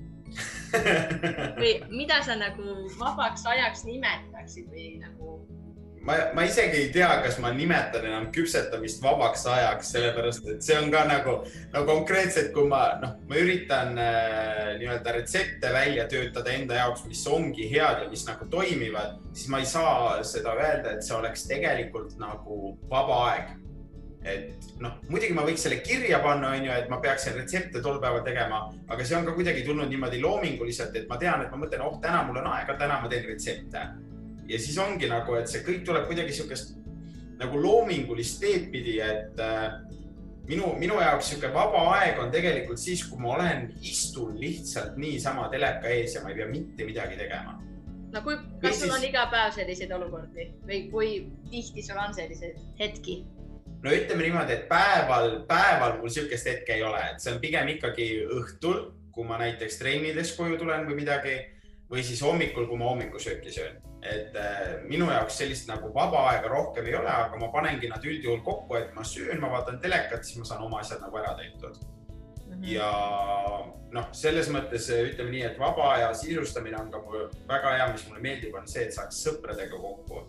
[1.62, 5.38] või mida sa nagu vabaks ajaks nimetaksid või nagu?
[6.06, 10.78] ma, ma isegi ei tea, kas ma nimetan enam küpsetamist vabaks ajaks, sellepärast et see
[10.78, 11.38] on ka nagu,
[11.74, 17.26] no konkreetselt, kui ma noh, ma üritan äh, nii-öelda retsepte välja töötada enda jaoks, mis
[17.28, 21.48] ongi head ja mis nagu toimivad, siis ma ei saa seda öelda, et see oleks
[21.50, 23.54] tegelikult nagu vaba aeg
[24.26, 28.24] et noh, muidugi ma võiks selle kirja panna, onju, et ma peaksin retsepte tol päeval
[28.26, 31.84] tegema, aga see on ka kuidagi tulnud niimoodi loominguliselt, et ma tean, et ma mõtlen,
[31.86, 33.86] oh, täna mul on aega, täna ma teen retsepte.
[34.46, 36.76] ja siis ongi nagu, et see kõik tuleb kuidagi siukest
[37.40, 39.80] nagu loomingulist teed pidi, et äh,
[40.50, 45.50] minu, minu jaoks sihuke vaba aeg on tegelikult siis, kui ma olen, istun lihtsalt niisama
[45.54, 47.58] teleka ees ja ma ei pea mitte midagi tegema
[48.16, 51.10] no kui, kas sul on iga päev selliseid olukordi või kui
[51.52, 53.24] tihti sul on selliseid hetki?
[53.86, 57.70] No ütleme niimoodi, et päeval, päeval mul sihukest hetke ei ole, et see on pigem
[57.76, 58.08] ikkagi
[58.40, 58.80] õhtul,
[59.16, 61.36] kui ma näiteks treenidest koju tulen või midagi
[61.92, 63.82] või siis hommikul, kui ma hommikusööki söön.
[64.06, 68.04] et äh, minu jaoks sellist nagu vaba aega rohkem ei ole, aga ma panengi nad
[68.06, 71.34] üldjuhul kokku, et ma söön, ma vaatan telekat, siis ma saan oma asjad nagu ära
[71.40, 72.54] tehtud mm.
[72.54, 72.68] -hmm.
[72.70, 72.92] ja
[73.98, 78.06] noh, selles mõttes ütleme nii, et vaba aja sisustamine on ka mul väga hea, mis
[78.08, 80.22] mulle meeldib, on see, et saaks sõpradega kokku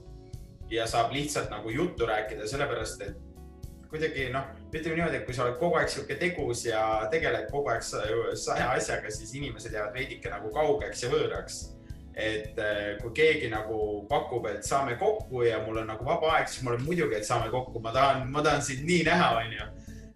[0.71, 3.26] ja saab lihtsalt nagu juttu rääkida, sellepärast et
[3.91, 7.71] kuidagi noh, ütleme niimoodi, et kui sa oled kogu aeg sihuke tegus ja tegeled kogu
[7.73, 11.65] aeg saja asjaga, siis inimesed jäävad veidike nagu kaugeks ja võõraks.
[12.17, 16.49] et eh, kui keegi nagu pakub, et saame kokku ja mul on nagu vaba aeg,
[16.49, 19.67] siis ma olen muidugi, et saame kokku, ma tahan, ma tahan sind nii näha, onju.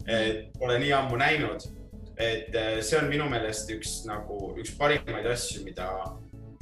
[0.07, 1.67] et pole nii ammu näinud.
[2.17, 5.91] et eh, see on minu meelest üks nagu üks parimaid asju, mida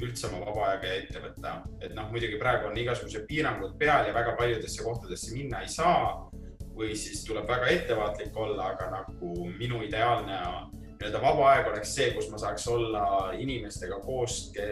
[0.00, 4.14] üldse oma vaba aega ette võtta, et noh, muidugi praegu on igasugused piirangud peal ja
[4.16, 6.29] väga paljudesse kohtadesse minna ei saa
[6.80, 10.38] või siis tuleb väga ettevaatlik olla, aga nagu minu ideaalne
[11.00, 13.04] nii-öelda vaba aeg oleks see, kus ma saaks olla
[13.36, 14.66] inimestega koos ke,,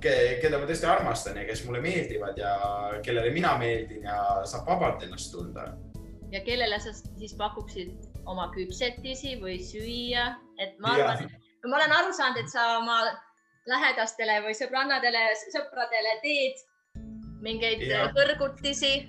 [0.00, 2.52] ke, keda ma tõesti armastan ja kes mulle meeldivad ja
[3.04, 5.70] kellele mina meeldin ja saab vabalt ennast tunda.
[6.32, 11.28] ja kellele sa siis pakuksid oma küpsetisi või süüa, et ma arvan,
[11.64, 13.00] ma olen aru saanud, et sa oma
[13.68, 16.60] lähedastele või sõbrannadele, sõpradele teed
[17.44, 17.84] mingeid
[18.16, 19.08] kõrgutisi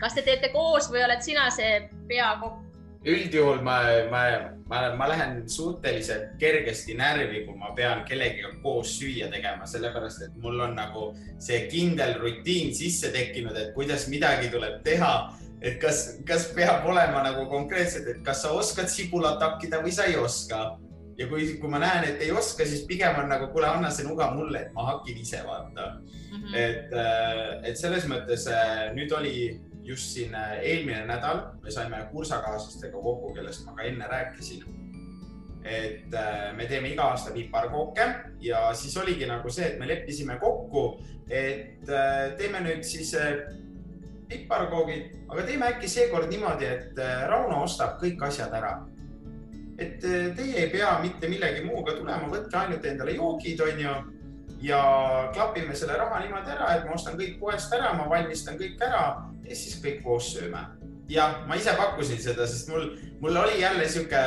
[0.00, 2.62] kas te teete koos või oled sina see peakokk?
[3.06, 3.76] üldjuhul ma,
[4.10, 4.20] ma,
[4.66, 10.40] ma, ma lähen suhteliselt kergesti närvi, kui ma pean kellegiga koos süüa tegema, sellepärast et
[10.42, 15.16] mul on nagu see kindel rutiin sisse tekkinud, et kuidas midagi tuleb teha.
[15.62, 20.04] et kas, kas peab olema nagu konkreetselt, et kas sa oskad sibulat hakkida või sa
[20.04, 20.76] ei oska
[21.16, 24.04] ja kui, kui ma näen, et ei oska, siis pigem on nagu, kuule, anna see
[24.06, 26.42] nuga mulle, et ma hakin ise vaata mm.
[26.42, 26.56] -hmm.
[26.60, 32.08] et, äh, et selles mõttes äh, nüüd oli just siin äh, eelmine nädal me saime
[32.12, 34.64] kursakaaslastega kokku, kellest ma ka enne rääkisin.
[35.64, 38.06] et äh, me teeme iga aasta piparkooke
[38.40, 43.14] ja siis oligi nagu see, et me leppisime kokku, et äh, teeme nüüd siis
[44.28, 48.76] piparkoogid, aga teeme äkki seekord niimoodi, et Rauno ostab kõik asjad ära.
[49.78, 53.96] et teie ei pea mitte millegi muuga tulema, võtke ainult endale joogid, onju
[54.62, 54.80] ja
[55.34, 59.02] klapime selle raha niimoodi ära, et ma ostan kõik poest ära, ma valmistan kõik ära
[59.48, 60.62] ja siis kõik koos sööme.
[61.08, 62.88] jah, ma ise pakkusin seda, sest mul,
[63.22, 64.22] mul oli jälle sihuke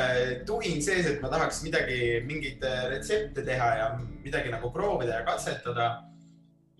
[0.48, 5.90] tuhin sees, et ma tahaks midagi, mingeid retsepte teha ja midagi nagu proovida ja katsetada.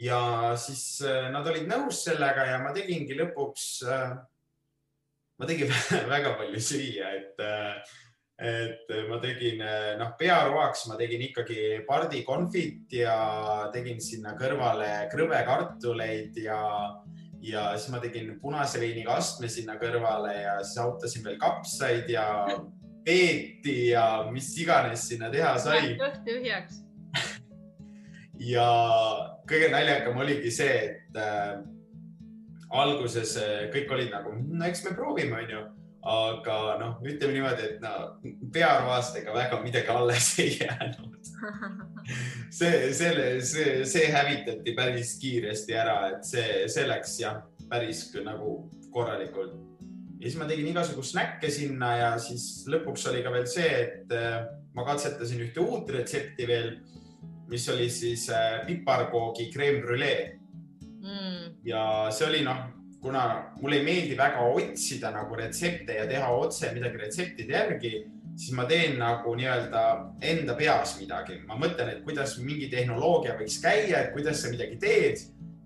[0.01, 0.21] ja
[0.57, 4.15] siis äh, nad olid nõus sellega ja ma tegingi lõpuks, äh,
[5.39, 5.69] ma tegin
[6.15, 7.99] väga palju süüa, et äh,
[8.41, 9.59] et ma tegin
[10.01, 16.57] noh, pearoaks ma tegin ikkagi pardikonfit ja tegin sinna kõrvale krõbekartuleid ja,
[17.41, 22.27] ja siis ma tegin punase veiniga astme sinna kõrvale ja siis autasin veel kapsaid ja
[23.05, 25.95] peeti ja mis iganes sinna teha sai.
[26.01, 26.83] kõht tühjaks
[28.53, 28.69] ja
[29.49, 31.61] kõige naljakam oligi see, et äh,
[32.71, 35.65] alguses äh, kõik olid nagu, no eks me proovime, onju
[36.01, 37.93] aga noh, ütleme niimoodi, et no
[38.53, 41.19] pearvastega väga midagi alles ei jäänud.
[42.51, 48.71] see, selle, see, see hävitati päris kiiresti ära, et see, see läks jah, päris nagu
[48.91, 49.59] korralikult.
[50.19, 54.17] ja siis ma tegin igasugu snäkke sinna ja siis lõpuks oli ka veel see, et
[54.17, 54.41] äh,
[54.75, 56.75] ma katsetasin ühte uut retsepti veel,
[57.51, 60.39] mis oli siis äh, piparkoogi creme brulee
[61.05, 61.61] mm..
[61.69, 61.83] ja
[62.15, 67.01] see oli noh kuna mulle ei meeldi väga otsida nagu retsepte ja teha otse midagi
[67.01, 67.93] retseptide järgi,
[68.37, 69.85] siis ma teen nagu nii-öelda
[70.33, 71.41] enda peas midagi.
[71.47, 75.23] ma mõtlen, et kuidas mingi tehnoloogia võiks käia, et kuidas sa midagi teed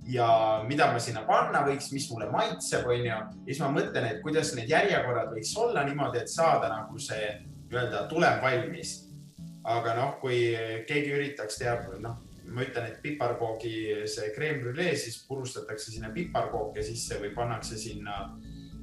[0.07, 3.05] ja mida ma sinna panna võiks, mis mulle maitseb, onju.
[3.05, 7.33] ja siis ma mõtlen, et kuidas need järjekorrad võiks olla niimoodi, et saada nagu see
[7.71, 9.01] nii-öelda tulem valmis.
[9.65, 10.39] aga noh, kui
[10.87, 12.19] keegi üritaks teha, noh,
[12.53, 13.75] ma ütlen, et piparkoogi
[14.11, 18.15] see creme brulee, siis purustatakse sinna piparkooke sisse või pannakse sinna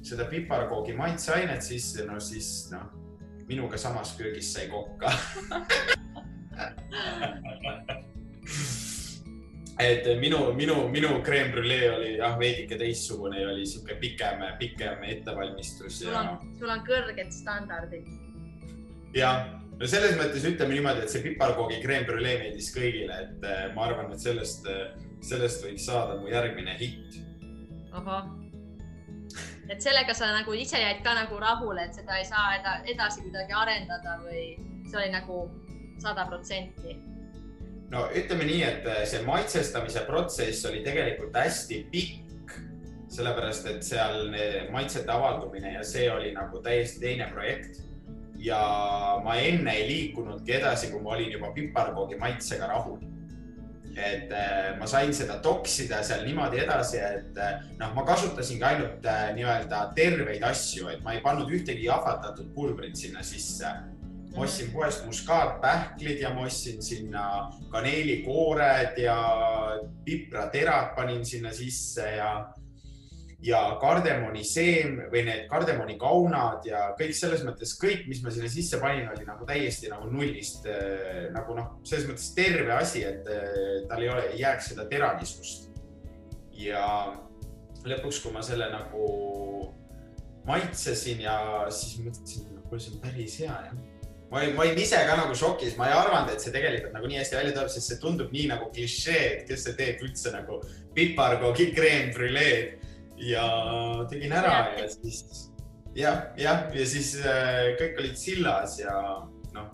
[0.02, 2.90] seda piparkoogi maitseainet sisse, no siis noh,
[3.46, 5.12] minuga samas köögis sai kokka
[9.82, 15.02] et minu, minu, minu creme brulee oli jah, veidike teistsugune ja oli sihuke pikem, pikem
[15.14, 16.02] ettevalmistus.
[16.02, 18.06] sul on, sul on kõrged standardid.
[19.16, 23.64] jah no selles mõttes ütleme niimoodi, et see piparkoogi creme brulee meeldis kõigile, et äh,
[23.74, 24.92] ma arvan, et sellest, äh,
[25.26, 27.18] sellest võiks saada mu järgmine hitt.
[27.92, 28.30] ahah,
[29.68, 33.26] et sellega sa nagu ise jäid ka nagu rahule, et seda ei saa eda, edasi
[33.26, 34.52] kuidagi arendada või
[34.86, 35.42] see oli nagu
[36.02, 36.96] sada protsenti?
[37.90, 42.58] no ütleme nii, et äh, see maitsestamise protsess oli tegelikult hästi pikk,
[43.12, 44.30] sellepärast et seal
[44.70, 47.82] maitsete avaldumine ja see oli nagu täiesti teine projekt
[48.42, 48.60] ja
[49.24, 53.00] ma enne ei liikunudki edasi, kui ma olin juba piparkoogi maitsega rahul.
[53.92, 59.04] et äh, ma sain seda toksida seal niimoodi edasi, et äh, noh, ma kasutasingi ainult
[59.04, 63.68] äh, nii-öelda terveid asju, et ma ei pannud ühtegi jahvatatud pulbrit sinna sisse
[64.32, 69.16] ma ostsin poest muskaatpähklid ja ma ostsin sinna kaneelikoored ja
[70.04, 72.30] pipraterad panin sinna sisse ja
[73.42, 78.50] ja kardemoni seem või need kardemoni kaunad ja kõik selles mõttes kõik, mis ma sinna
[78.50, 83.26] sisse panin, oli nagu täiesti nagu nullist äh, nagu noh, selles mõttes terve asi, et
[83.26, 85.70] äh, tal ei ole, ei jääks seda teralisust.
[86.52, 86.84] ja
[87.82, 89.06] lõpuks, kui ma selle nagu
[90.46, 91.36] maitsesin ja
[91.74, 93.74] siis mõtlesin, et kuule, see on päris hea jah
[94.30, 97.10] ma olin, ma olin ise ka nagu šokis, ma ei arvanud, et see tegelikult nagu
[97.10, 100.32] nii hästi välja tuleb, sest see tundub nii nagu klišee, et kes see teeb üldse
[100.32, 100.62] nagu
[100.94, 102.78] piparkoogi creme bruleed
[103.22, 103.46] ja
[104.10, 105.50] tegin ära ja, ja siis
[105.94, 108.94] jah, jah, ja siis äh, kõik olid sillas ja
[109.54, 109.72] noh,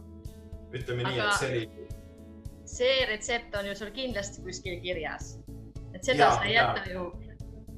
[0.75, 1.11] ütleme Aga...
[1.11, 1.87] nii, et see oli.
[2.69, 5.37] see retsept on ju sul kindlasti kuskil kirjas,
[5.95, 7.07] et seda ja, sa ei jäta ju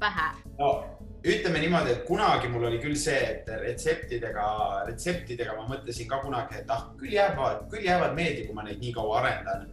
[0.00, 0.30] pähe.
[0.58, 0.72] no
[1.20, 4.46] ütleme niimoodi, et kunagi mul oli küll see, et retseptidega,
[4.88, 8.80] retseptidega ma mõtlesin ka kunagi, et ah, küll jäävad, küll jäävad meelde, kui ma neid
[8.80, 9.68] nii kaua arendan.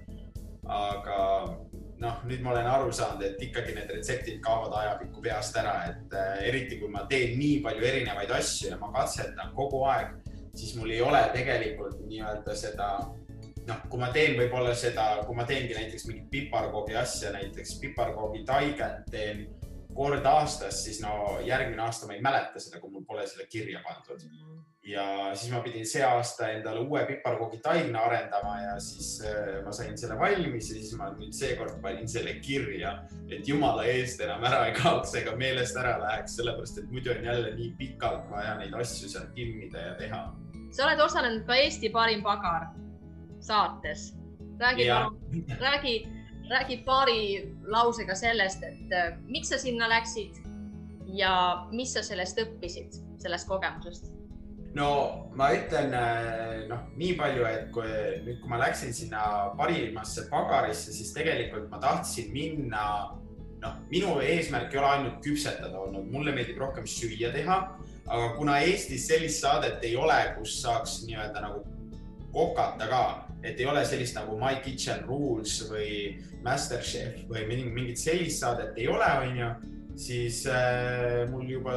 [0.67, 1.17] aga
[2.01, 6.17] noh, nüüd ma olen aru saanud, et ikkagi need retseptid kaovad ajapikku peast ära, et
[6.17, 10.13] äh, eriti kui ma teen nii palju erinevaid asju ja ma katsetan kogu aeg,
[10.57, 12.91] siis mul ei ole tegelikult nii-öelda seda
[13.67, 18.43] noh, kui ma teen võib-olla seda, kui ma teengi näiteks mingit piparkoogi asja, näiteks piparkoogi
[18.47, 19.47] taiget teen
[19.97, 23.81] kord aastas, siis no järgmine aasta ma ei mäleta seda, kui mul pole seda kirja
[23.85, 24.21] pandud
[24.87, 29.71] ja siis ma pidin see aasta endale uue piparkoogi taimna arendama ja siis äh, ma
[29.75, 32.93] sain selle valmis ja siis ma nüüd seekord panin selle kirja,
[33.27, 37.29] et jumala eest enam ära ei kaoks ega meelest ära läheks, sellepärast et muidu on
[37.29, 40.23] jälle nii pikalt vaja neid asju seal timmida ja teha.
[40.71, 42.69] sa oled osalenud ka Eesti parim pagar
[43.39, 44.13] saates.
[44.59, 44.87] räägi,
[45.59, 45.95] räägi,
[46.49, 50.43] räägi paari lausega sellest, et äh, miks sa sinna läksid
[51.11, 54.16] ja mis sa sellest õppisid, sellest kogemusest
[54.77, 54.89] no
[55.37, 57.87] ma ütlen äh, noh, nii palju, et kui
[58.25, 59.21] nüüd, kui ma läksin sinna
[59.57, 62.83] parimasse pagarisse, siis tegelikult ma tahtsin minna,
[63.63, 67.61] noh, minu eesmärk ei ole ainult küpsetada olnud, mulle meeldib rohkem süüa teha,
[68.07, 71.63] aga kuna Eestis sellist saadet ei ole, kus saaks nii-öelda nagu
[72.33, 73.03] kokata ka,
[73.45, 78.87] et ei ole sellist nagu My Kitchen Rules või Masterchef või mingit sellist saadet ei
[78.91, 79.49] ole, onju
[79.97, 81.73] siis äh, mul juba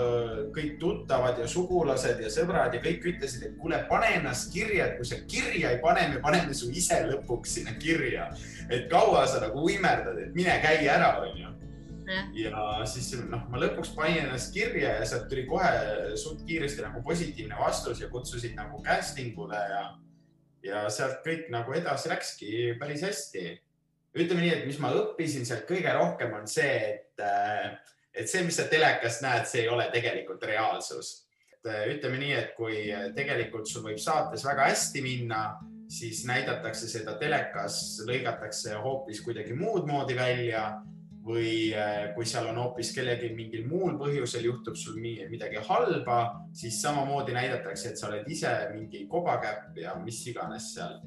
[0.54, 4.98] kõik tuttavad ja sugulased ja sõbrad ja kõik ütlesid, et kuule, pane ennast kirja, et
[4.98, 8.28] kui sa kirja ei pane, me paneme su ise lõpuks sinna kirja.
[8.68, 11.48] et kaua sa nagu uimerdad, et mine käi ära, onju.
[12.36, 15.72] ja siis noh, ma lõpuks panin ennast kirja ja sealt tuli kohe
[16.20, 19.84] suht kiiresti nagu positiivne vastus ja kutsusid nagu casting ule ja,
[20.66, 23.46] ja sealt kõik nagu edasi läkski päris hästi.
[24.12, 27.78] ütleme nii, et mis ma õppisin sealt kõige rohkem on see, et äh,
[28.14, 31.26] et see, mis sa telekast näed, see ei ole tegelikult reaalsus.
[31.64, 32.86] ütleme nii, et kui
[33.16, 35.42] tegelikult sul võib saates väga hästi minna,
[35.90, 40.70] siis näidatakse seda telekas, lõigatakse hoopis kuidagi muud moodi välja
[41.24, 46.20] või äh, kui seal on hoopis kellelgi mingil muul põhjusel juhtub sul midagi halba,
[46.56, 51.00] siis samamoodi näidatakse, et sa oled ise mingi kobakäpp ja mis iganes seal.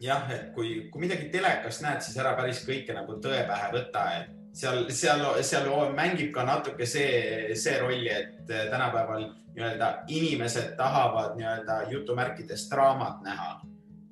[0.00, 4.04] jah, et kui, kui midagi telekast näed, siis ära päris kõike nagu tõe pähe võta,
[4.20, 10.76] et seal, seal, seal mängib ka natuke see, see rolli, et äh, tänapäeval nii-öelda inimesed
[10.78, 13.58] tahavad nii-öelda jutumärkides draamat näha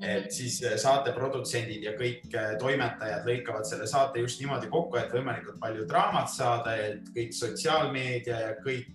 [0.00, 0.30] et mhm.
[0.30, 5.12] siis äh, saate produtsendid ja kõik äh, toimetajad lõikavad selle saate just niimoodi kokku, et
[5.12, 8.92] võimalikult palju draamat saada, et kõik sotsiaalmeedia ja kõik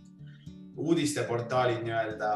[0.78, 2.32] uudisteportaalid nii-öelda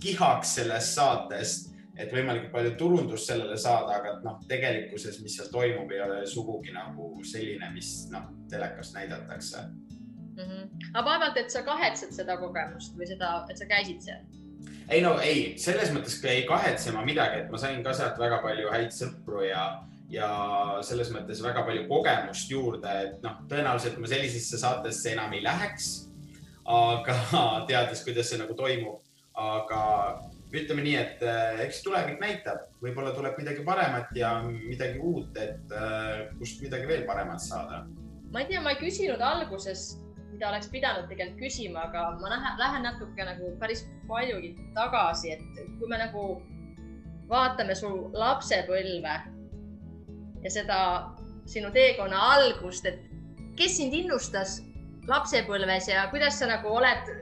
[0.00, 5.90] kihaks sellest saatest, et võimalikult palju turundust sellele saada, aga noh, tegelikkuses, mis seal toimub,
[5.92, 10.44] ei ole sugugi nagu selline, mis noh, telekas näidatakse mm.
[10.44, 10.68] -hmm.
[10.94, 14.22] aga vaevalt, et sa kahetsed seda kogemust või seda, et sa käisid seal
[14.90, 18.40] ei no ei, selles mõttes ei kahetse ma midagi, et ma sain ka sealt väga
[18.42, 19.64] palju häid sõpru ja,
[20.10, 20.30] ja
[20.86, 25.90] selles mõttes väga palju kogemust juurde, et noh, tõenäoliselt ma sellisesse saatesse enam ei läheks.
[26.70, 27.16] aga
[27.68, 29.00] teades, kuidas see nagu toimub,
[29.34, 29.80] aga
[30.50, 35.74] ütleme nii, et eh, eks tulevik näitab, võib-olla tuleb midagi paremat ja midagi uut, et
[35.74, 37.84] eh, kust midagi veel paremat saada.
[38.30, 40.00] ma ei tea, ma ei küsinud alguses
[40.40, 45.58] mida oleks pidanud tegelikult küsima, aga ma lähen, lähen natuke nagu päris paljugi tagasi, et
[45.78, 46.22] kui me nagu
[47.28, 49.16] vaatame su lapsepõlve
[50.40, 50.78] ja seda
[51.50, 53.02] sinu teekonna algust, et
[53.58, 54.62] kes sind innustas
[55.10, 57.12] lapsepõlves ja kuidas sa nagu oled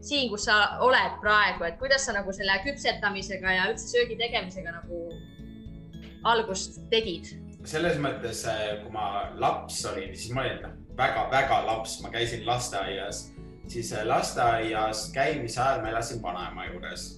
[0.00, 4.74] siin, kus sa oled praegu, et kuidas sa nagu selle küpsetamisega ja üldse söögi tegemisega
[4.80, 5.06] nagu
[6.30, 7.36] algust tegid?
[7.68, 8.46] selles mõttes,
[8.80, 10.62] kui ma laps olin, siis ma olin
[10.96, 13.26] väga-väga laps, ma käisin lasteaias,
[13.68, 17.08] siis äh, lasteaias käimise ajal ma elasin vanaema juures.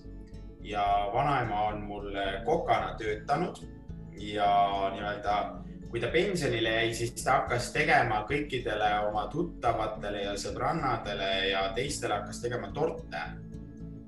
[0.63, 3.63] Ja vanaema on mul äh, kokana töötanud
[4.19, 4.51] ja
[4.95, 5.37] nii-öelda
[5.93, 12.17] kui ta pensionile jäi, siis ta hakkas tegema kõikidele oma tuttavatele ja sõbrannadele ja teistele
[12.17, 13.25] hakkas tegema torte.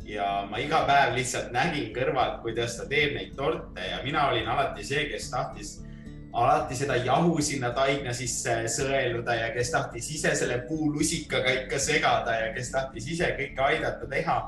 [0.05, 4.49] ja ma iga päev lihtsalt nägin kõrvalt, kuidas ta teeb neid torte ja mina olin
[4.49, 5.79] alati see, kes tahtis
[6.33, 12.37] alati seda jahu sinna taigna sisse sõeluda ja kes tahtis ise selle puulusikaga ikka segada
[12.41, 14.39] ja kes tahtis ise kõike aidata teha.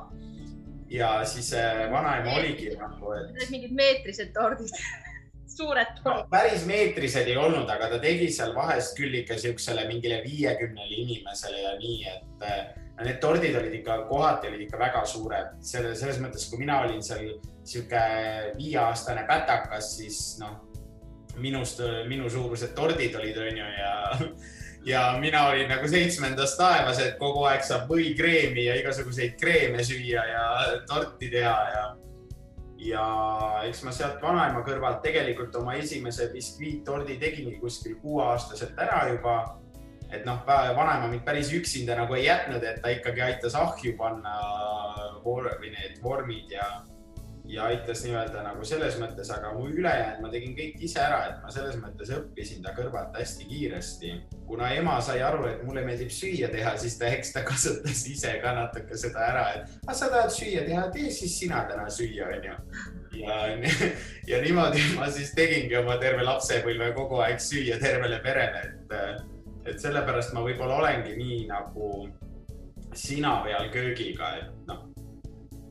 [0.88, 3.32] ja siis äh, vanaema oligi nagu, et.
[3.34, 4.72] Need mingid meetrised tordid
[5.56, 6.16] suured no,.
[6.30, 11.62] päris meetrised ei olnud, aga ta tegi seal vahest küll ikka siuksele mingile viiekümnele inimesele
[11.62, 12.60] ja nii, et äh,
[13.04, 15.56] need tordid olid ikka, kohati olid ikka väga suured.
[15.60, 17.28] selle, selles mõttes, kui mina olin seal
[17.66, 18.04] sihuke
[18.56, 20.62] viieaastane pätakas, siis noh
[21.42, 23.92] minust, minu suurused tordid olid, onju, ja,
[24.86, 30.24] ja mina olin nagu seitsmendas taevas, et kogu aeg saab võikreemi ja igasuguseid kreeme süüa
[30.30, 30.46] ja
[30.88, 31.84] torti teha ja,
[32.78, 33.04] ja
[33.66, 39.36] eks ma sealt vanaema kõrvalt tegelikult oma esimese biskviittordi tegingi kuskil kuueaastaselt ära juba.
[40.10, 44.36] et noh, vanaema mind päris üksinda nagu ei jätnud, et ta ikkagi aitas ahju panna
[45.24, 46.66] või need vormid ja
[47.48, 51.42] ja aitas nii-öelda nagu selles mõttes, aga mu ülejäänud ma tegin kõik ise ära, et
[51.44, 54.12] ma selles mõttes õppisin ta kõrvalt hästi kiiresti.
[54.46, 58.34] kuna ema sai aru, et mulle meeldib süüa teha, siis ta, eks ta kasutas ise
[58.42, 62.28] ka natuke seda ära, et aga sa tahad süüa teha, tee siis sina täna süüa,
[62.36, 62.56] onju.
[63.20, 63.38] ja,
[64.30, 69.24] ja niimoodi ma siis tegingi oma terve lapsepõlve kogu aeg süüa tervele perele, et,
[69.66, 72.08] et sellepärast ma võib-olla olengi nii nagu
[72.96, 74.85] sina peal köögiga, et noh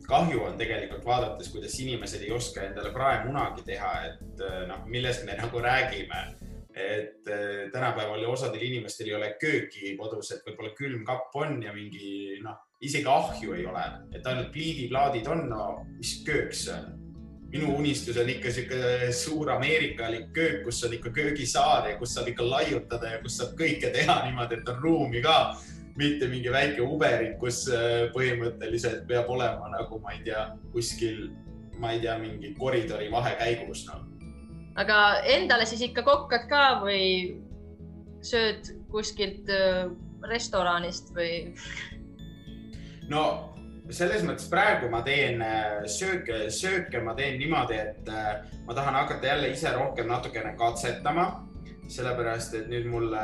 [0.09, 5.25] kahju on tegelikult vaadates, kuidas inimesed ei oska endale praemunagi teha, et eh, noh, millest
[5.25, 6.27] me nagu räägime.
[6.75, 12.41] et eh, tänapäeval osadel inimestel ei ole kööki kodus, et võib-olla külmkapp on ja mingi
[12.43, 17.05] noh, isegi ahju ei ole, et ainult pliidiplaadid on, no mis köök see on?
[17.55, 22.27] minu unistus on ikka sihuke suur ameerikalik köök, kus on ikka köögisaar ja kus saab
[22.27, 25.37] ikka laiutada ja kus saab kõike teha niimoodi, et on ruumi ka
[25.95, 30.43] mitte mingi väike uberik, kus äh, põhimõtteliselt peab olema nagu ma ei tea,
[30.73, 31.29] kuskil,
[31.79, 34.01] ma ei tea, mingi koridori vahekäigus no..
[34.81, 34.99] aga
[35.37, 37.05] endale siis ikka kokkad ka või
[38.25, 39.85] sööd kuskilt äh,
[40.27, 41.55] restoranist või?
[43.07, 43.25] no
[43.93, 48.13] selles mõttes praegu ma teen äh, sööke, sööke ma teen niimoodi, et
[48.67, 51.29] ma tahan hakata jälle ise rohkem natukene katsetama
[51.91, 53.21] sellepärast, et nüüd mulle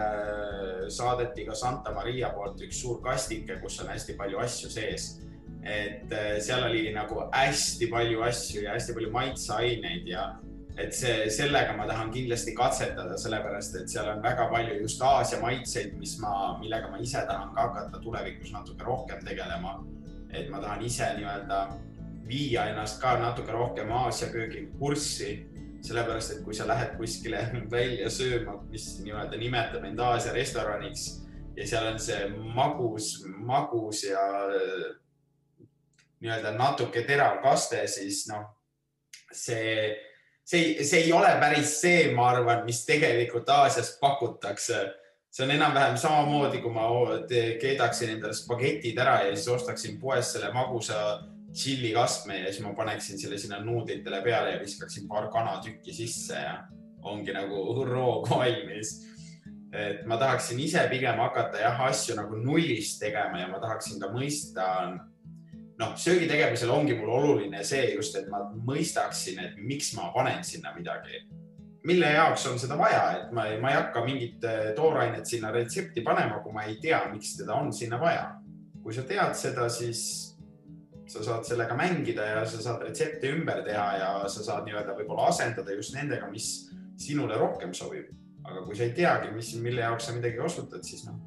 [0.94, 5.18] saadeti ka Santa Maria poolt üks suur kastike, kus on hästi palju asju sees.
[5.62, 10.24] et äh, seal oli nagu hästi palju asju ja hästi palju maitseaineid ja
[10.80, 15.38] et see, sellega ma tahan kindlasti katsetada, sellepärast et seal on väga palju just Aasia
[15.42, 19.80] maitseid, mis ma, millega ma ise tahan ka hakata tulevikus natuke rohkem tegelema.
[20.34, 21.58] et ma tahan ise nii-öelda
[22.26, 25.32] viia ennast ka natuke rohkem Aasia köögiga kurssi,
[25.82, 27.42] sellepärast et kui sa lähed kuskile
[27.76, 31.08] välja sööma, mis nii-öelda nimetab end Aasia restoraniks
[31.58, 34.22] ja seal on see magus, magus ja
[36.22, 38.46] nii-öelda natuke terav kaste, siis noh,
[39.32, 39.92] see
[40.52, 44.90] see, see ei ole päris see, ma arvan, mis tegelikult Aasias pakutakse.
[45.32, 46.90] see on enam-vähem samamoodi, kui ma
[47.62, 51.22] keedaksin endale spagetid ära ja siis ostaksin poest selle magusa
[51.54, 56.40] tšilli kastme ja siis ma paneksin selle sinna nuudlitele peale ja viskaksin paar kanatükki sisse
[56.40, 56.58] ja
[57.04, 59.08] ongi nagu roog valmis.
[59.72, 64.10] et ma tahaksin ise pigem hakata jah, asju nagu nullist tegema ja ma tahaksin ka
[64.12, 64.66] mõista
[65.82, 70.44] noh, söögi tegemisel ongi mul oluline see just, et ma mõistaksin, et miks ma panen
[70.44, 71.24] sinna midagi.
[71.84, 76.04] mille jaoks on seda vaja, et ma, ma ei hakka mingit äh, toorainet sinna retsepti
[76.06, 78.36] panema, kui ma ei tea, miks teda on sinna vaja.
[78.84, 80.31] kui sa tead seda, siis
[81.12, 85.28] sa saad sellega mängida ja sa saad retsepte ümber teha ja sa saad nii-öelda võib-olla
[85.32, 86.70] asendada just nendega, mis
[87.02, 88.12] sinule rohkem sobib.
[88.44, 91.20] aga kui sa ei teagi, mis, mille jaoks sa midagi kasutad, siis noh,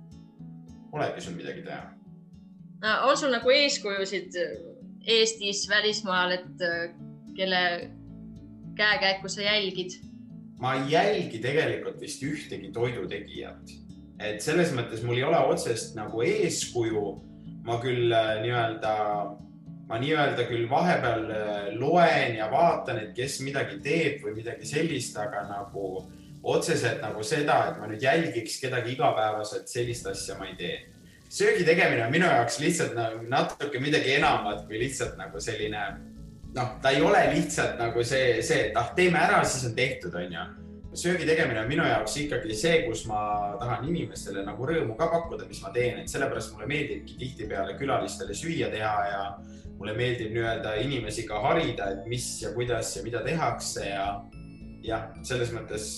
[0.91, 1.93] polegi sul midagi teha
[3.09, 4.35] on sul nagu eeskujusid
[5.05, 6.95] Eestis, välismaal, et äh,
[7.37, 7.91] kelle
[8.76, 10.01] käekäiku sa jälgid?
[10.59, 13.72] ma ei jälgi tegelikult vist ühtegi toidutegijat,
[14.18, 17.05] et selles mõttes mul ei ole otsest nagu eeskuju.
[17.64, 18.95] ma küll äh, nii-öelda,
[19.89, 25.16] ma nii-öelda küll vahepeal äh, loen ja vaatan, et kes midagi teeb või midagi sellist,
[25.20, 26.05] aga nagu
[26.45, 30.80] otseselt nagu seda, et ma nüüd jälgiks kedagi igapäevaselt, sellist asja ma ei tee
[31.35, 35.87] söögi tegemine on minu jaoks lihtsalt nagu natuke midagi enamat kui lihtsalt nagu selline
[36.55, 40.14] noh, ta ei ole lihtsalt nagu see, see, et ah, teeme ära, siis on tehtud,
[40.14, 40.45] onju.
[40.99, 43.20] Söögi tegemine on minu jaoks ikkagi see, kus ma
[43.61, 48.36] tahan inimestele nagu rõõmu ka pakkuda, mis ma teen, et sellepärast mulle meeldibki tihtipeale külalistele
[48.36, 49.22] süüa teha ja
[49.78, 54.07] mulle meeldib nii-öelda inimesi ka harida, et mis ja kuidas ja mida tehakse ja
[54.84, 55.88] jah, selles mõttes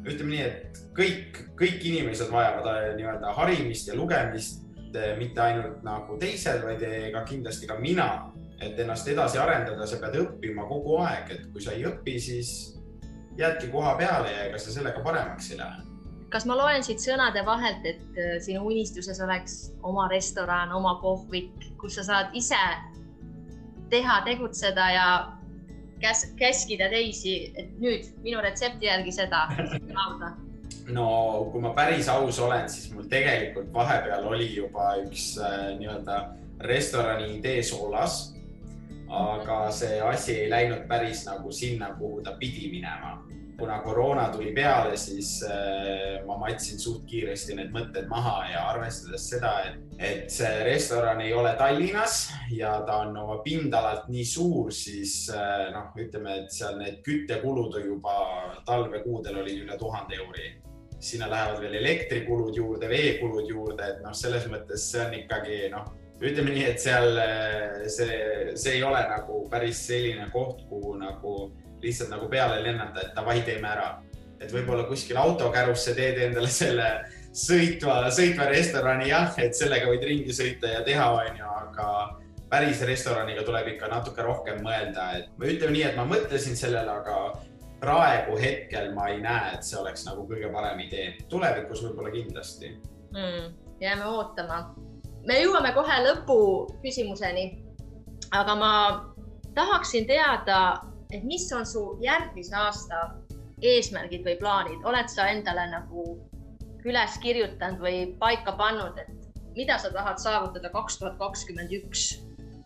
[0.00, 5.84] ütleme nii, et kõik, kõik inimesed vajavad äh, nii-öelda harimist ja lugemist Eh, mitte ainult
[5.86, 6.80] nagu teised, vaid
[7.14, 11.62] ka kindlasti ka mina, et ennast edasi arendada, sa pead õppima kogu aeg, et kui
[11.62, 12.50] sa ei õpi, siis
[13.40, 15.86] jäädki koha peale ja ega sa sellega paremaks ei lähe.
[16.30, 21.72] kas ma loen siit sõnade vahelt, et eh, sinu unistuses oleks oma restoran, oma kohvik,
[21.80, 22.60] kus sa saad ise
[23.90, 25.08] teha, tegutseda ja
[26.00, 29.48] käs käskida teisi, et nüüd minu retsepti järgi seda
[29.96, 30.36] lauda
[30.94, 31.06] no
[31.52, 36.20] kui ma päris aus olen, siis mul tegelikult vahepeal oli juba üks äh, nii-öelda
[36.66, 38.34] restorani idee soolas.
[39.10, 43.18] Aga see asi ei läinud päris nagu sinna, kuhu ta pidi minema.
[43.60, 49.26] Kuna koroona tuli peale, siis äh, ma matsin suht kiiresti need mõtted maha ja arvestades
[49.28, 54.72] seda, et, et see restoran ei ole Tallinnas ja ta on oma pindalalt nii suur,
[54.72, 58.16] siis äh, noh, ütleme, et seal need küttekulud juba
[58.64, 60.54] talvekuudel olid üle tuhande euri.
[61.00, 65.84] Sinna lähevad veel elektrikulud juurde, veekulud juurde, et noh, selles mõttes see on ikkagi noh,
[66.20, 67.16] ütleme nii, et seal
[67.88, 68.18] see,
[68.54, 71.34] see ei ole nagu päris selline koht, kuhu nagu
[71.80, 73.90] lihtsalt nagu peale lennata, et davai, teeme ära.
[74.40, 76.86] et võib-olla kuskil autokärusse teed endale selle
[77.36, 81.88] sõitva, sõitva restorani jah, et sellega võid ringi sõita ja teha, onju, aga
[82.50, 87.18] päris restoraniga tuleb ikka natuke rohkem mõelda, et ütleme nii, et ma mõtlesin sellele, aga
[87.80, 91.14] praegu hetkel ma ei näe, et see oleks nagu kõige parem idee.
[91.28, 92.74] tulevikus võib-olla kindlasti
[93.14, 93.52] mm,.
[93.80, 94.62] jääme ootama.
[95.26, 97.46] Me jõuame kohe lõpuküsimuseni.
[98.30, 98.72] aga ma
[99.54, 103.00] tahaksin teada, et mis on su järgmise aasta
[103.62, 106.04] eesmärgid või plaanid, oled sa endale nagu
[106.86, 112.20] üles kirjutanud või paika pannud, et mida sa tahad saavutada kaks tuhat kakskümmend üks?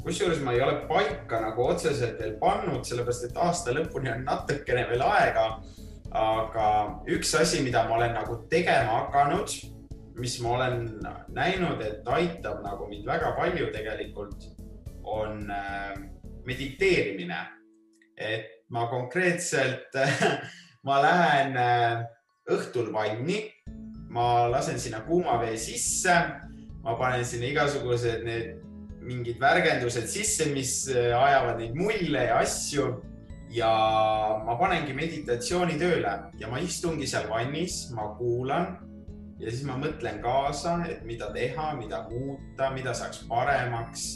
[0.05, 4.85] kusjuures ma ei ole paika nagu otseselt veel pannud, sellepärast et aasta lõpuni on natukene
[4.91, 5.47] veel aega.
[6.15, 6.67] aga
[7.11, 9.51] üks asi, mida ma olen nagu tegema hakanud,
[10.19, 10.85] mis ma olen
[11.35, 14.47] näinud, et aitab nagu mind väga palju tegelikult,
[15.05, 15.95] on äh,
[16.47, 17.41] mediteerimine.
[18.17, 19.91] et ma konkreetselt
[20.87, 22.05] ma lähen äh,
[22.51, 23.41] õhtul vanni,
[24.15, 26.15] ma lasen sinna kuuma vee sisse,
[26.85, 28.61] ma panen sinna igasugused need
[29.05, 32.93] mingid värgendused sisse, mis äh, ajavad neid mulle ja asju.
[33.55, 33.69] ja
[34.43, 38.73] ma panengi meditatsiooni tööle ja ma istungi seal vannis, ma kuulan
[39.41, 44.07] ja siis ma mõtlen kaasa, et mida teha, mida muuta, mida saaks paremaks,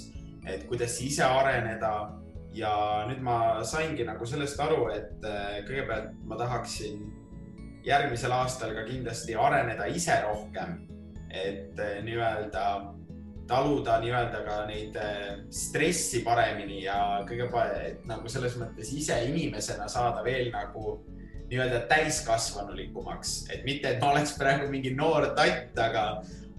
[0.46, 2.14] et kuidas ise areneda.
[2.58, 7.02] ja nüüd ma saingi nagu sellest aru, et äh, kõigepealt ma tahaksin
[7.84, 10.78] järgmisel aastal ka kindlasti areneda ise rohkem,
[11.28, 12.64] et äh, nii-öelda
[13.48, 16.98] taluda nii-öelda ka neid äh, stressi paremini ja
[17.28, 17.48] kõige,
[17.84, 20.98] et nagu selles mõttes ise inimesena saada veel nagu
[21.48, 26.04] nii-öelda täiskasvanulikumaks, et mitte, et ma oleks praegu mingi noor tatt, aga,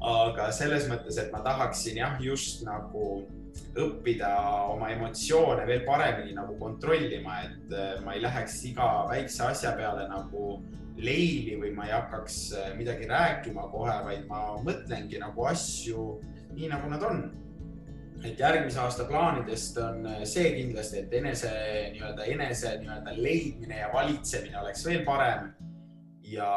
[0.02, 3.20] aga selles mõttes, et ma tahaksin jah, just nagu
[3.80, 4.32] õppida
[4.72, 10.08] oma emotsioone veel paremini nagu kontrollima, et äh, ma ei läheks iga väikse asja peale
[10.10, 10.58] nagu
[11.00, 16.08] leili või ma ei hakkaks äh, midagi rääkima kohe, vaid ma mõtlengi nagu asju
[16.56, 17.24] nii, nagu nad on.
[18.24, 21.52] Et järgmise aasta plaanidest on äh, see kindlasti, et enese
[21.94, 25.52] nii-öelda, enese nii-öelda leidmine ja valitsemine oleks veel parem
[26.30, 26.50] ja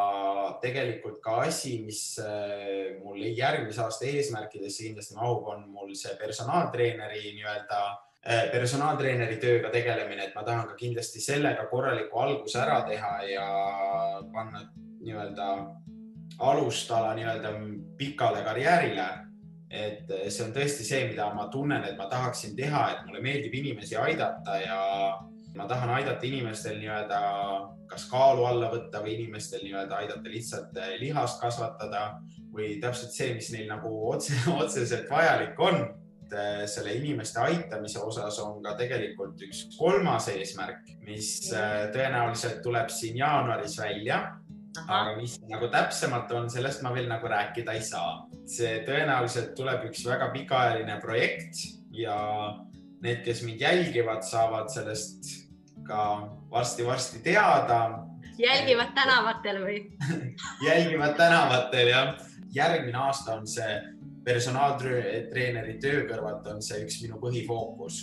[0.60, 7.32] tegelikult ka asi, mis äh, mul järgmise aasta eesmärkidesse kindlasti mahub, on mul see personaaltreeneri
[7.38, 13.14] nii-öelda äh, personaaltreeneri tööga tegelemine, et ma tahan ka kindlasti sellega korraliku alguse ära teha
[13.30, 13.46] ja
[14.34, 14.66] panna
[15.02, 15.48] nii-öelda
[16.42, 17.52] alustala nii-öelda
[17.98, 19.08] pikale karjäärile.
[19.72, 23.24] Et äh, see on tõesti see, mida ma tunnen, et ma tahaksin teha, et mulle
[23.24, 24.80] meeldib inimesi aidata ja
[25.56, 27.20] ma tahan aidata inimestel nii-öelda
[27.92, 32.04] kas kaalu alla võtta või inimestel nii-öelda aidata lihtsalt eh, lihast kasvatada
[32.52, 35.84] või täpselt see, mis neil nagu otse, otseselt vajalik on.
[36.32, 42.88] Eh, selle inimeste aitamise osas on ka tegelikult üks kolmas eesmärk, mis eh, tõenäoliselt tuleb
[42.92, 44.22] siin jaanuaris välja.
[44.80, 48.26] Aga mis nagu täpsemalt on, sellest ma veel nagu rääkida ei saa.
[48.48, 51.60] see tõenäoliselt tuleb üks väga pikaajaline projekt
[51.94, 52.16] ja
[53.02, 55.30] need, kes mind jälgivad, saavad sellest
[55.86, 56.02] ka
[56.50, 58.06] varsti-varsti teada.
[58.38, 59.78] jälgivad tänavatel või
[60.68, 62.14] jälgivad tänavatel jah.
[62.54, 63.80] järgmine aasta on see
[64.24, 68.02] personaaltreeneri töö kõrvalt on see üks minu põhifookus.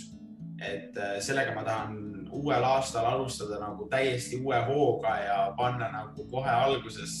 [0.60, 6.26] et äh, sellega ma tahan uuel aastal alustada nagu täiesti uue hooga ja panna nagu
[6.30, 7.14] kohe alguses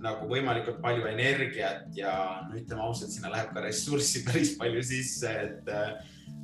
[0.00, 2.12] nagu võimalikult palju energiat ja
[2.48, 5.74] no ütleme ausalt, sinna läheb ka ressurssi päris palju sisse, et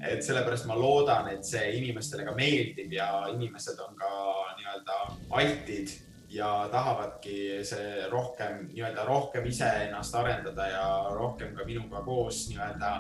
[0.03, 4.11] et sellepärast ma loodan, et see inimestele ka meeldib ja inimesed on ka
[4.59, 4.97] nii-öelda
[5.39, 5.95] altid
[6.29, 12.93] ja tahavadki see rohkem nii-öelda rohkem iseennast arendada ja rohkem ka minuga koos nii-öelda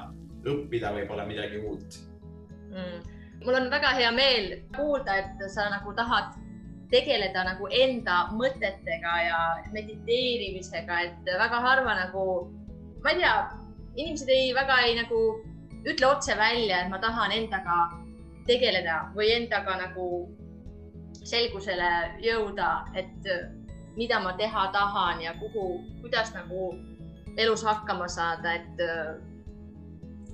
[0.46, 1.98] õppida võib-olla midagi uut.
[2.70, 3.15] Mm..
[3.44, 6.34] Mul on väga hea meel kuulda, et sa nagu tahad
[6.90, 9.40] tegeleda nagu enda mõtetega ja
[9.74, 12.24] mediteerimisega, et väga harva nagu,
[13.02, 13.36] ma ei tea,
[13.96, 15.20] inimesed ei väga ei nagu
[15.86, 17.78] ütle otse välja, et ma tahan endaga
[18.46, 20.08] tegeleda või endaga nagu
[21.26, 21.90] selgusele
[22.22, 23.30] jõuda, et
[23.96, 26.70] mida ma teha tahan ja kuhu, kuidas nagu
[27.36, 28.80] elus hakkama saada, et.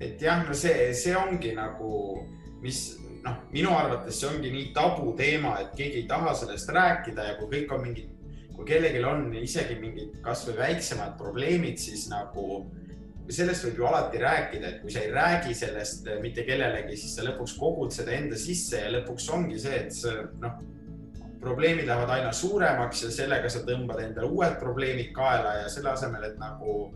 [0.00, 2.26] et jah, no see, see ongi nagu,
[2.62, 2.82] mis
[3.24, 7.50] noh, minu arvates see ongi nii tabuteema, et keegi ei taha sellest rääkida ja kui
[7.56, 8.10] kõik on mingid,
[8.56, 12.64] kui kellelgi on isegi mingid kasvõi väiksemad probleemid, siis nagu
[13.32, 17.14] sellest võib ju alati rääkida, et kui sa ei räägi sellest eh, mitte kellelegi, siis
[17.16, 20.58] sa lõpuks kogud seda enda sisse ja lõpuks ongi see, et sa noh,
[21.42, 26.26] probleemid lähevad aina suuremaks ja sellega sa tõmbad endale uued probleemid kaela ja selle asemel,
[26.28, 26.92] et nagu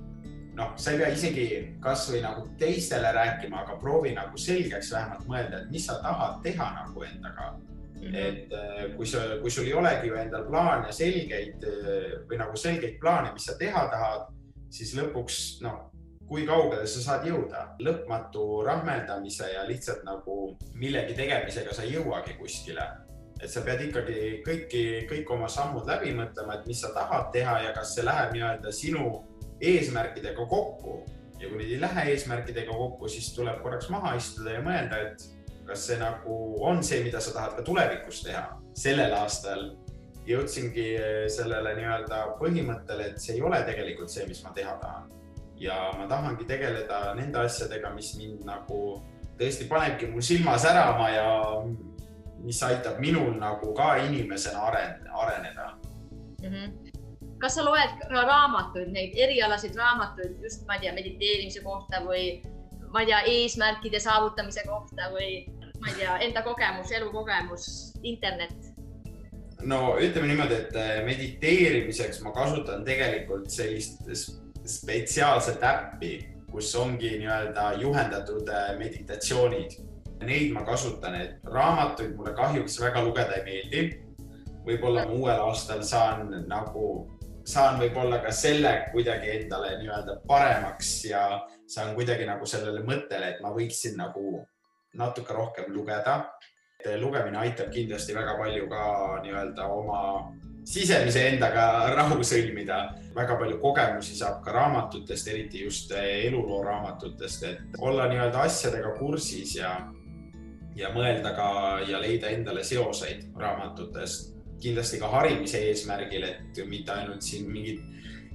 [0.57, 1.47] noh, sa ei pea isegi
[1.85, 6.73] kasvõi nagu teistele rääkima, aga proovi nagu selgeks vähemalt mõelda, et mis sa tahad teha
[6.83, 7.55] nagu endaga
[7.97, 8.17] Mm -hmm.
[8.17, 12.57] et eh, kui sa, kui sul ei olegi ju endal plaane selgeid eh, või nagu
[12.57, 14.27] selgeid plaane, mis sa teha tahad,
[14.71, 15.91] siis lõpuks noh,
[16.29, 17.67] kui kaugele sa saad jõuda.
[17.79, 22.87] lõpmatu rahmeldamise ja lihtsalt nagu millegi tegemisega sa ei jõuagi kuskile.
[23.43, 27.59] et sa pead ikkagi kõiki, kõik oma sammud läbi mõtlema, et mis sa tahad teha
[27.63, 29.26] ja kas see läheb nii-öelda sinu
[29.61, 31.05] eesmärkidega kokku.
[31.41, 35.27] ja kui need ei lähe eesmärkidega kokku, siis tuleb korraks maha istuda ja mõelda, et
[35.67, 38.47] kas see nagu on see, mida sa tahad ka tulevikus teha.
[38.75, 39.69] sellel aastal
[40.27, 40.87] jõudsingi
[41.33, 45.13] sellele nii-öelda põhimõttele, et see ei ole tegelikult see, mis ma teha tahan
[45.59, 48.81] ja ma tahangi tegeleda nende asjadega, mis mind nagu
[49.39, 51.29] tõesti panebki mul silma särama ja
[52.45, 55.71] mis aitab minul nagu ka inimesena aren-, areneda
[56.43, 56.49] mm.
[56.49, 56.86] -hmm.
[57.41, 62.41] Kas sa loed ka raamatuid, neid erialaseid raamatuid just, ma ei tea, mediteerimise kohta või
[62.93, 65.45] ma ei tea, eesmärkide saavutamise kohta või
[65.81, 67.69] ma ei tea, enda kogemus, elukogemus,
[68.03, 68.73] internet?
[69.67, 74.03] no ütleme niimoodi, et mediteerimiseks ma kasutan tegelikult sellist
[74.67, 76.13] spetsiaalset äppi,
[76.51, 79.77] kus ongi nii-öelda juhendatud äh, meditatsioonid.
[80.25, 83.83] Neid ma kasutan, et raamatuid mulle kahjuks väga lugeda ei meeldi.
[84.67, 86.87] võib-olla ma uuel aastal saan nagu,
[87.47, 91.23] saan võib-olla ka selle kuidagi endale nii-öelda paremaks ja
[91.71, 94.43] saan kuidagi nagu sellele mõttele, et ma võiksin nagu
[94.97, 96.25] natuke rohkem lugeda.
[97.01, 98.83] lugemine aitab kindlasti väga palju ka
[99.23, 100.33] nii-öelda oma
[100.67, 101.67] sisemise endaga
[101.99, 102.95] rahu sõlmida.
[103.17, 109.73] väga palju kogemusi saab ka raamatutest, eriti just elulooraamatutest, et olla nii-öelda asjadega kursis ja,
[110.77, 111.51] ja mõelda ka
[111.89, 114.36] ja leida endale seoseid raamatutest.
[114.63, 117.83] Kindlasti ka harimise eesmärgil, et mitte ainult siin mingid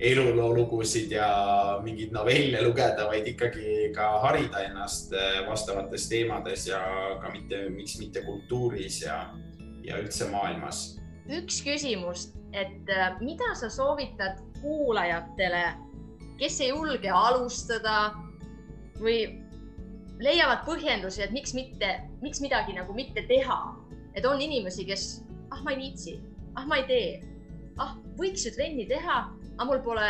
[0.01, 1.27] eluloolugusid ja
[1.83, 6.79] mingeid novelle lugeda, vaid ikkagi ka harida ennast eh, vastavates teemades ja
[7.21, 9.19] ka mitte, miks mitte kultuuris ja,
[9.85, 10.97] ja üldse maailmas.
[11.29, 15.63] üks küsimus, et eh, mida sa soovitad kuulajatele,
[16.41, 18.15] kes ei julge alustada
[19.01, 19.19] või
[20.21, 23.61] leiavad põhjendusi, et miks mitte, miks midagi nagu mitte teha.
[24.15, 26.17] et on inimesi, kes, ah, ma ei viitsi,
[26.55, 27.11] ah, ma ei tee,
[27.77, 29.21] ah, võiks ju trenni teha
[29.61, 30.07] aga mul pole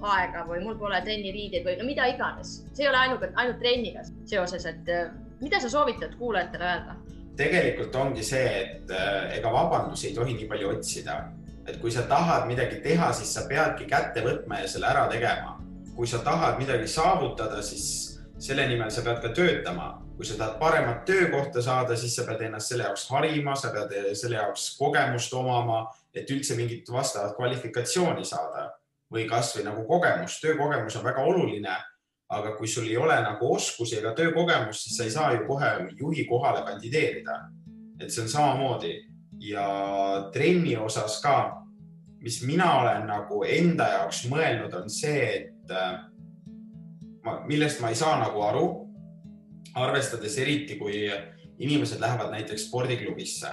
[0.00, 2.60] aega või mul pole trenniriideid või no mida iganes.
[2.72, 5.10] see ei ole ainult, ainult trenniga seoses, et äh,
[5.40, 6.96] mida sa soovitad kuulajatele öelda?
[7.40, 11.16] tegelikult ongi see, et äh, ega vabandusi ei tohi nii palju otsida,
[11.66, 15.56] et kui sa tahad midagi teha, siis sa peadki kätte võtma ja selle ära tegema.
[15.96, 19.90] kui sa tahad midagi saavutada, siis selle nimel sa pead ka töötama.
[20.20, 23.94] Kui sa tahad paremat töökohta saada, siis sa pead ennast selle jaoks harima, sa pead
[24.12, 25.78] selle jaoks kogemust omama,
[26.12, 28.66] et üldse mingit vastavat kvalifikatsiooni saada
[29.08, 31.78] või kasvõi nagu kogemus, töökogemus on väga oluline.
[32.30, 35.70] aga kui sul ei ole nagu oskusi ega töökogemust, siis sa ei saa ju kohe
[35.98, 37.40] juhi kohale kandideerida.
[38.00, 38.92] et see on samamoodi
[39.38, 41.62] ja trenni osas ka,
[42.20, 45.98] mis mina olen nagu enda jaoks mõelnud, on see, et äh,
[47.24, 48.89] ma, millest ma ei saa nagu aru,
[49.74, 51.06] arvestades eriti, kui
[51.58, 53.48] inimesed lähevad näiteks spordiklubisse.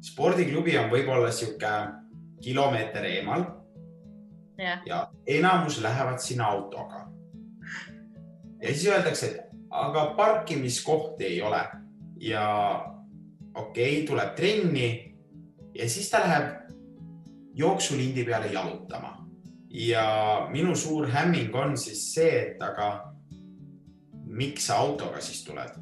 [0.00, 1.70] spordiklubi on võib-olla sihuke
[2.40, 3.44] kilomeeter eemal
[4.60, 4.80] yeah.
[4.86, 7.06] ja enamus lähevad sinna autoga.
[8.62, 9.40] ja siis öeldakse, et
[9.70, 11.60] aga parkimiskohti ei ole
[12.20, 12.46] ja
[13.54, 15.14] okei okay,, tuleb trenni
[15.74, 16.72] ja siis ta läheb
[17.54, 19.26] jooksulindi peale jalutama.
[19.70, 23.09] ja minu suur hämming on siis see, et aga
[24.30, 25.78] miks sa autoga siis tuled?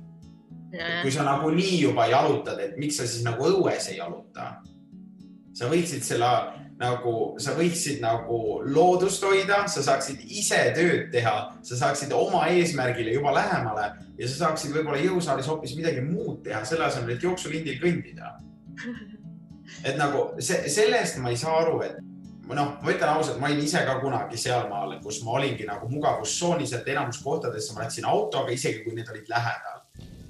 [1.02, 4.58] kui sa nagunii juba jalutad, et miks sa siis nagu õues ei jaluta?
[5.56, 6.28] sa võiksid selle
[6.78, 8.38] nagu sa võiksid nagu
[8.70, 11.34] loodust hoida, sa saaksid ise tööd teha,
[11.66, 13.88] sa saaksid oma eesmärgile juba lähemale
[14.18, 18.36] ja sa saaksid võib-olla jõusaalis hoopis midagi muud teha, selle asemel, et jooksulindil kõndida.
[19.88, 21.98] et nagu see, sellest ma ei saa aru, et
[22.54, 26.72] noh, ma ütlen ausalt, ma olin ise ka kunagi sealmaal, kus ma olingi nagu mugavustsoonis,
[26.78, 29.82] et enamus kohtadesse ma läksin autoga, isegi kui need olid lähedal.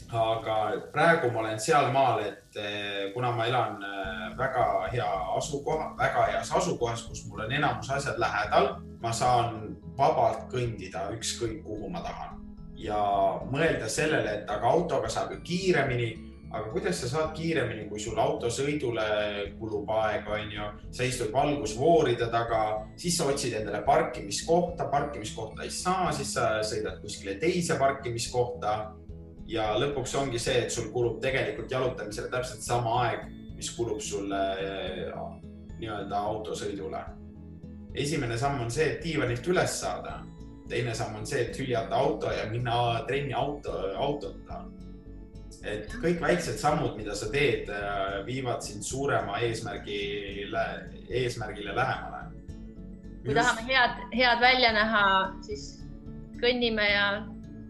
[0.08, 0.54] Aga
[0.92, 6.52] praegu ma olen sealmaal, et eh, kuna ma elan eh, väga hea asukoha, väga heas
[6.56, 8.70] asukohas, kus mul on enamus asjad lähedal,
[9.02, 12.38] ma saan vabalt kõndida ükskõik kuhu ma tahan.
[12.78, 13.02] Ja
[13.50, 18.18] mõelda sellele, et aga autoga saab ju kiiremini aga kuidas sa saad kiiremini, kui sul
[18.20, 19.04] autosõidule
[19.58, 22.62] kulub aega, onju, sa istud valgusfooride taga,
[22.96, 28.78] siis sa otsid endale parkimiskohta, parkimiskohta ei saa, siis sa sõidad kuskile teise parkimiskohta
[29.48, 33.28] ja lõpuks ongi see, et sul kulub tegelikult jalutamisele täpselt sama aeg,
[33.58, 35.12] mis kulub sulle äh,
[35.78, 37.04] nii-öelda autosõidule.
[37.94, 40.22] esimene samm on see, et diivanilt üles saada.
[40.68, 44.64] teine samm on see, et hüljata auto ja minna trenni auto, autota.
[45.64, 50.64] Et kõik väiksed sammud, mida sa teed, äh, viivad sind suurema eesmärgile,
[51.08, 52.24] eesmärgile lähemale.
[53.24, 53.40] kui Just...
[53.40, 55.04] tahame head, head välja näha,
[55.42, 55.64] siis
[56.42, 57.06] kõnnime ja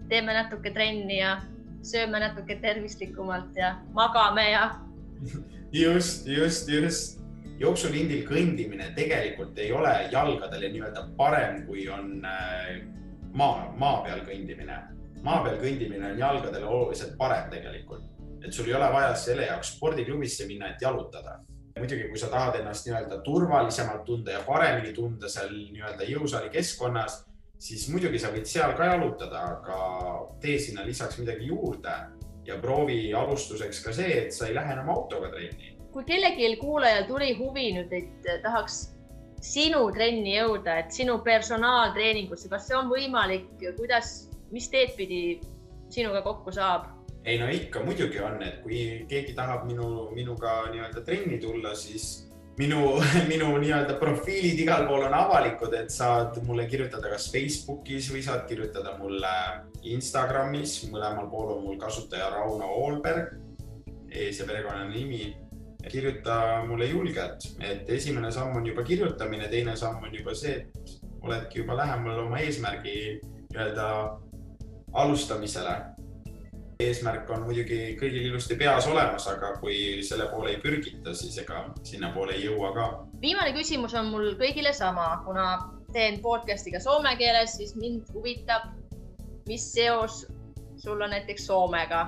[0.09, 1.39] teeme natuke trenni ja
[1.83, 4.67] sööme natuke tervislikumalt ja magame ja.
[5.85, 7.17] just, just, just.
[7.59, 12.79] jooksulindil kõndimine tegelikult ei ole jalgadele nii-öelda parem, kui on äh,
[13.35, 14.79] maa, maa peal kõndimine.
[15.25, 18.05] Maa peal kõndimine on jalgadele oluliselt parem tegelikult,
[18.45, 21.39] et sul ei ole vaja selle jaoks spordiklubisse minna, et jalutada.
[21.79, 27.21] Muidugi, kui sa tahad ennast nii-öelda turvalisemalt tunda ja paremini tunda seal nii-öelda jõusaali keskkonnas,
[27.63, 29.79] siis muidugi sa võid seal ka jalutada, aga
[30.43, 31.95] tee sinna lisaks midagi juurde
[32.49, 35.75] ja proovi alustuseks ka see, et sa ei lähe enam autoga trenni.
[35.93, 38.89] kui kellelgi kuulajal tuli huvi nüüd, et tahaks
[39.43, 43.49] sinu trenni jõuda, et sinu personaaltreeningusse, kas see on võimalik,
[43.79, 45.41] kuidas, mis teed pidi
[45.91, 46.95] sinuga kokku saab?
[47.25, 52.29] ei no ikka muidugi on, et kui keegi tahab minu, minuga nii-öelda trenni tulla, siis
[52.59, 52.99] minu,
[53.33, 58.47] minu nii-öelda profiilid igal pool on avalikud, et saad mulle kirjutada kas Facebookis või saad
[58.49, 59.35] kirjutada mulle
[59.93, 63.37] Instagramis, mõlemal pool on mul kasutaja Rauno Oolberg,
[64.11, 65.37] ees- ja perekonnanimi.
[65.89, 70.91] kirjuta mulle julgelt, et esimene samm on juba kirjutamine, teine samm on juba see, et
[71.23, 73.87] oledki juba lähemal oma eesmärgi nii-öelda
[74.99, 75.77] alustamisele
[76.79, 81.65] eesmärk on muidugi kõigil ilusti peas olemas, aga kui selle poole ei pürgita, siis ega
[81.87, 82.87] sinnapoole ei jõua ka.
[83.23, 85.49] viimane küsimus on mul kõigile sama, kuna
[85.93, 88.71] teen podcast'i ka soome keeles, siis mind huvitab,
[89.49, 90.25] mis seos
[90.79, 92.05] sul on näiteks Soomega,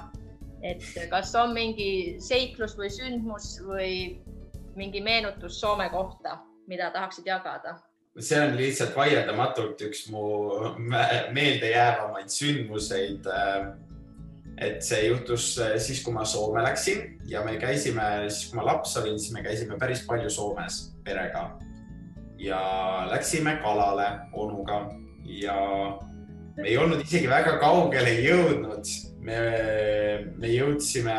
[0.62, 3.94] et kas on mingi seiklus või sündmus või
[4.78, 6.38] mingi meenutus Soome kohta,
[6.70, 7.74] mida tahaksid jagada?
[8.18, 10.24] See on lihtsalt vaieldamatult üks mu
[11.34, 13.70] meeldejäävamaid sündmuseid äh,
[14.60, 18.66] et see juhtus äh, siis, kui ma Soome läksin ja me käisime, siis kui ma
[18.66, 21.50] laps olin, siis me käisime päris palju Soomes perega.
[22.40, 22.60] ja
[23.10, 24.88] läksime kalale onuga
[25.24, 25.56] ja
[26.56, 28.84] me ei olnud isegi väga kaugele jõudnud.
[29.20, 29.38] me,
[30.36, 31.16] me jõudsime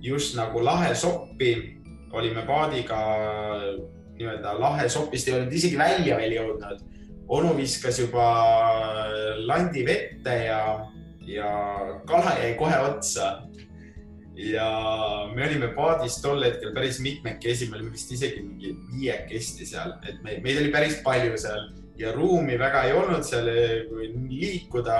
[0.00, 1.80] just nagu lahesoppi,
[2.12, 2.98] olime paadiga
[4.18, 6.82] nii-öelda lahesopist, ei olnud isegi välja veel jõudnud.
[7.28, 8.24] onu viskas juba
[9.46, 10.60] landi vette ja
[11.26, 11.50] ja
[12.06, 13.42] kala jäi kohe otsa.
[14.34, 14.68] ja
[15.34, 20.22] me olime paadis tol hetkel päris mitmekesi, me olime vist isegi mingi viiekesti seal, et
[20.24, 23.46] me, meid oli päris palju seal ja ruumi väga ei olnud seal
[24.28, 24.98] liikuda.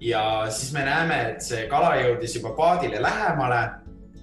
[0.00, 3.60] ja siis me näeme, et see kala jõudis juba paadile lähemale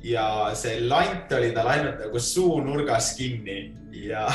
[0.08, 3.58] ja see lant oli tal ainult nagu suunurgas kinni
[3.92, 4.28] ja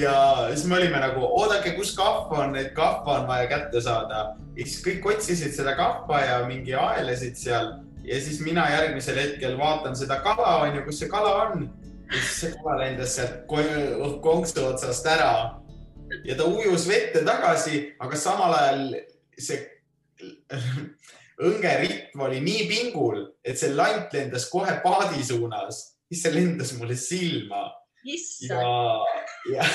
[0.00, 0.14] ja
[0.54, 4.24] siis me olime nagu, oodake, kus kahv on, et kahva on vaja kätte saada.
[4.56, 7.72] ja siis kõik otsisid seda kahva ja mingi aelesid seal
[8.06, 11.66] ja siis mina järgmisel hetkel vaatan seda kala, onju, kus see kala on.
[12.06, 15.32] ja siis see kala lendas sealt konksu otsast ära
[16.24, 18.84] ja ta ujus vette tagasi, aga samal ajal
[19.38, 19.60] see
[21.40, 26.96] õngeripp oli nii pingul, et see lant lendas kohe paadi suunas, siis see lendas mulle
[26.98, 27.70] silma.
[28.42, 28.62] Ja,
[29.54, 29.66] ja,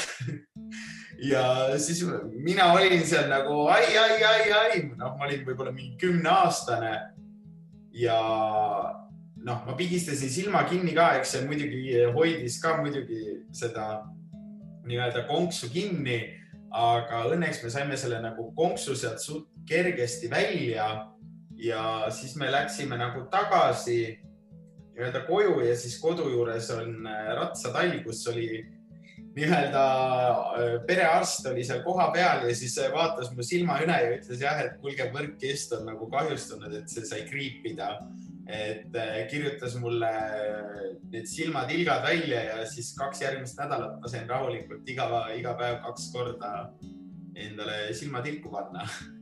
[1.24, 1.44] ja
[1.80, 2.04] siis
[2.44, 6.94] mina olin seal nagu ai, ai, ai, ai, noh, ma olin võib-olla mingi kümneaastane.
[7.98, 8.18] ja
[9.48, 14.04] noh, ma pigistasin silma kinni ka, eks see muidugi hoidis ka muidugi seda
[14.88, 16.20] nii-öelda konksu kinni,
[16.76, 21.08] aga õnneks me saime selle nagu konksu sealt suht kergesti välja
[21.58, 24.20] ja siis me läksime nagu tagasi
[24.98, 28.48] nii-öelda koju ja siis kodu juures on äh, ratsatall, kus oli
[29.38, 29.84] nii-öelda
[30.58, 34.80] äh, perearst oli seal kohapeal ja siis äh, vaatas mu silmaüne ja ütles jah, et
[34.82, 37.98] kuulge, võrkkest on nagu kahjustunud, et see sai kriipida.
[38.48, 38.94] et
[39.28, 40.10] kirjutas mulle
[41.12, 46.08] need silmatilgad välja ja siis kaks järgmist nädalat ma sain rahulikult iga, iga päev kaks
[46.14, 46.54] korda
[47.36, 48.88] endale silmatilku panna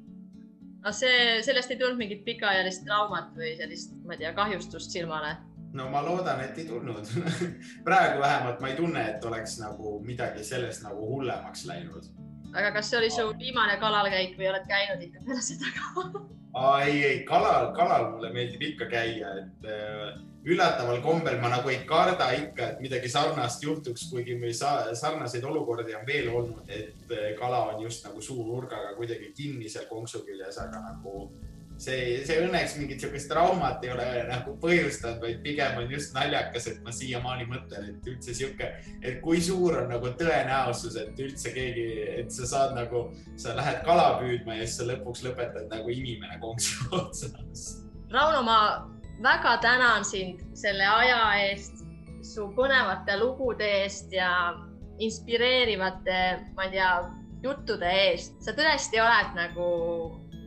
[0.86, 5.34] aga see, sellest ei tulnud mingit pikaajalist traumat või sellist, ma ei tea, kahjustust silmale?
[5.76, 7.10] no ma loodan, et ei tulnud
[7.88, 12.06] praegu vähemalt ma ei tunne, et oleks nagu midagi sellest nagu hullemaks läinud.
[12.56, 16.24] Aga kas see oli su viimane kalalkäik või oled käinud ikka peale seda ka
[16.86, 20.14] ei, ei kalal, kalal mulle meeldib ikka käia, et äh,
[20.48, 25.96] üllataval kombel ma nagu ei karda ikka, et midagi sarnast juhtuks, kuigi meil sarnaseid olukordi
[25.98, 30.24] on veel olnud, et äh, kala on just nagu suu nurgaga kuidagi kinni seal konksu
[30.28, 31.28] küljes, aga nagu
[31.82, 36.70] see, see õnneks mingit sihukest traumat ei ole nagu põhjustanud, vaid pigem on just naljakas,
[36.72, 38.72] et ma siiamaani mõtlen, et üldse sihuke,
[39.02, 41.88] et kui suur on nagu tõenäosus, et üldse keegi,
[42.22, 43.08] et sa saad nagu,
[43.42, 47.66] sa lähed kala püüdma ja siis sa lõpuks lõpetad nagu inimene konksu otsas.
[48.14, 48.60] Rauno, ma
[49.24, 51.20] väga tänan sind selle aja
[51.50, 51.84] eest,
[52.26, 54.56] su põnevate lugude eest ja
[55.04, 56.20] inspireerivate,
[56.56, 56.92] ma ei tea,
[57.46, 58.40] juttude eest.
[58.42, 59.66] sa tõesti oled nagu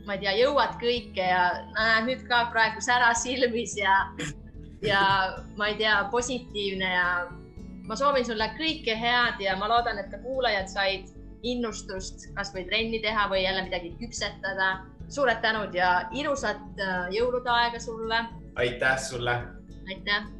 [0.09, 1.41] ma ei tea, jõuad kõike ja
[1.75, 3.93] näed nüüd ka praegu sära silmis ja,
[4.81, 5.01] ja
[5.59, 7.09] ma ei tea, positiivne ja
[7.85, 11.13] ma soovin sulle kõike head ja ma loodan, et ka kuulajad said
[11.45, 14.79] innustust kasvõi trenni teha või jälle midagi küpsetada.
[15.09, 18.25] suured tänud ja ilusat äh, jõulude aega sulle.
[18.55, 19.37] aitäh sulle.
[19.89, 20.38] aitäh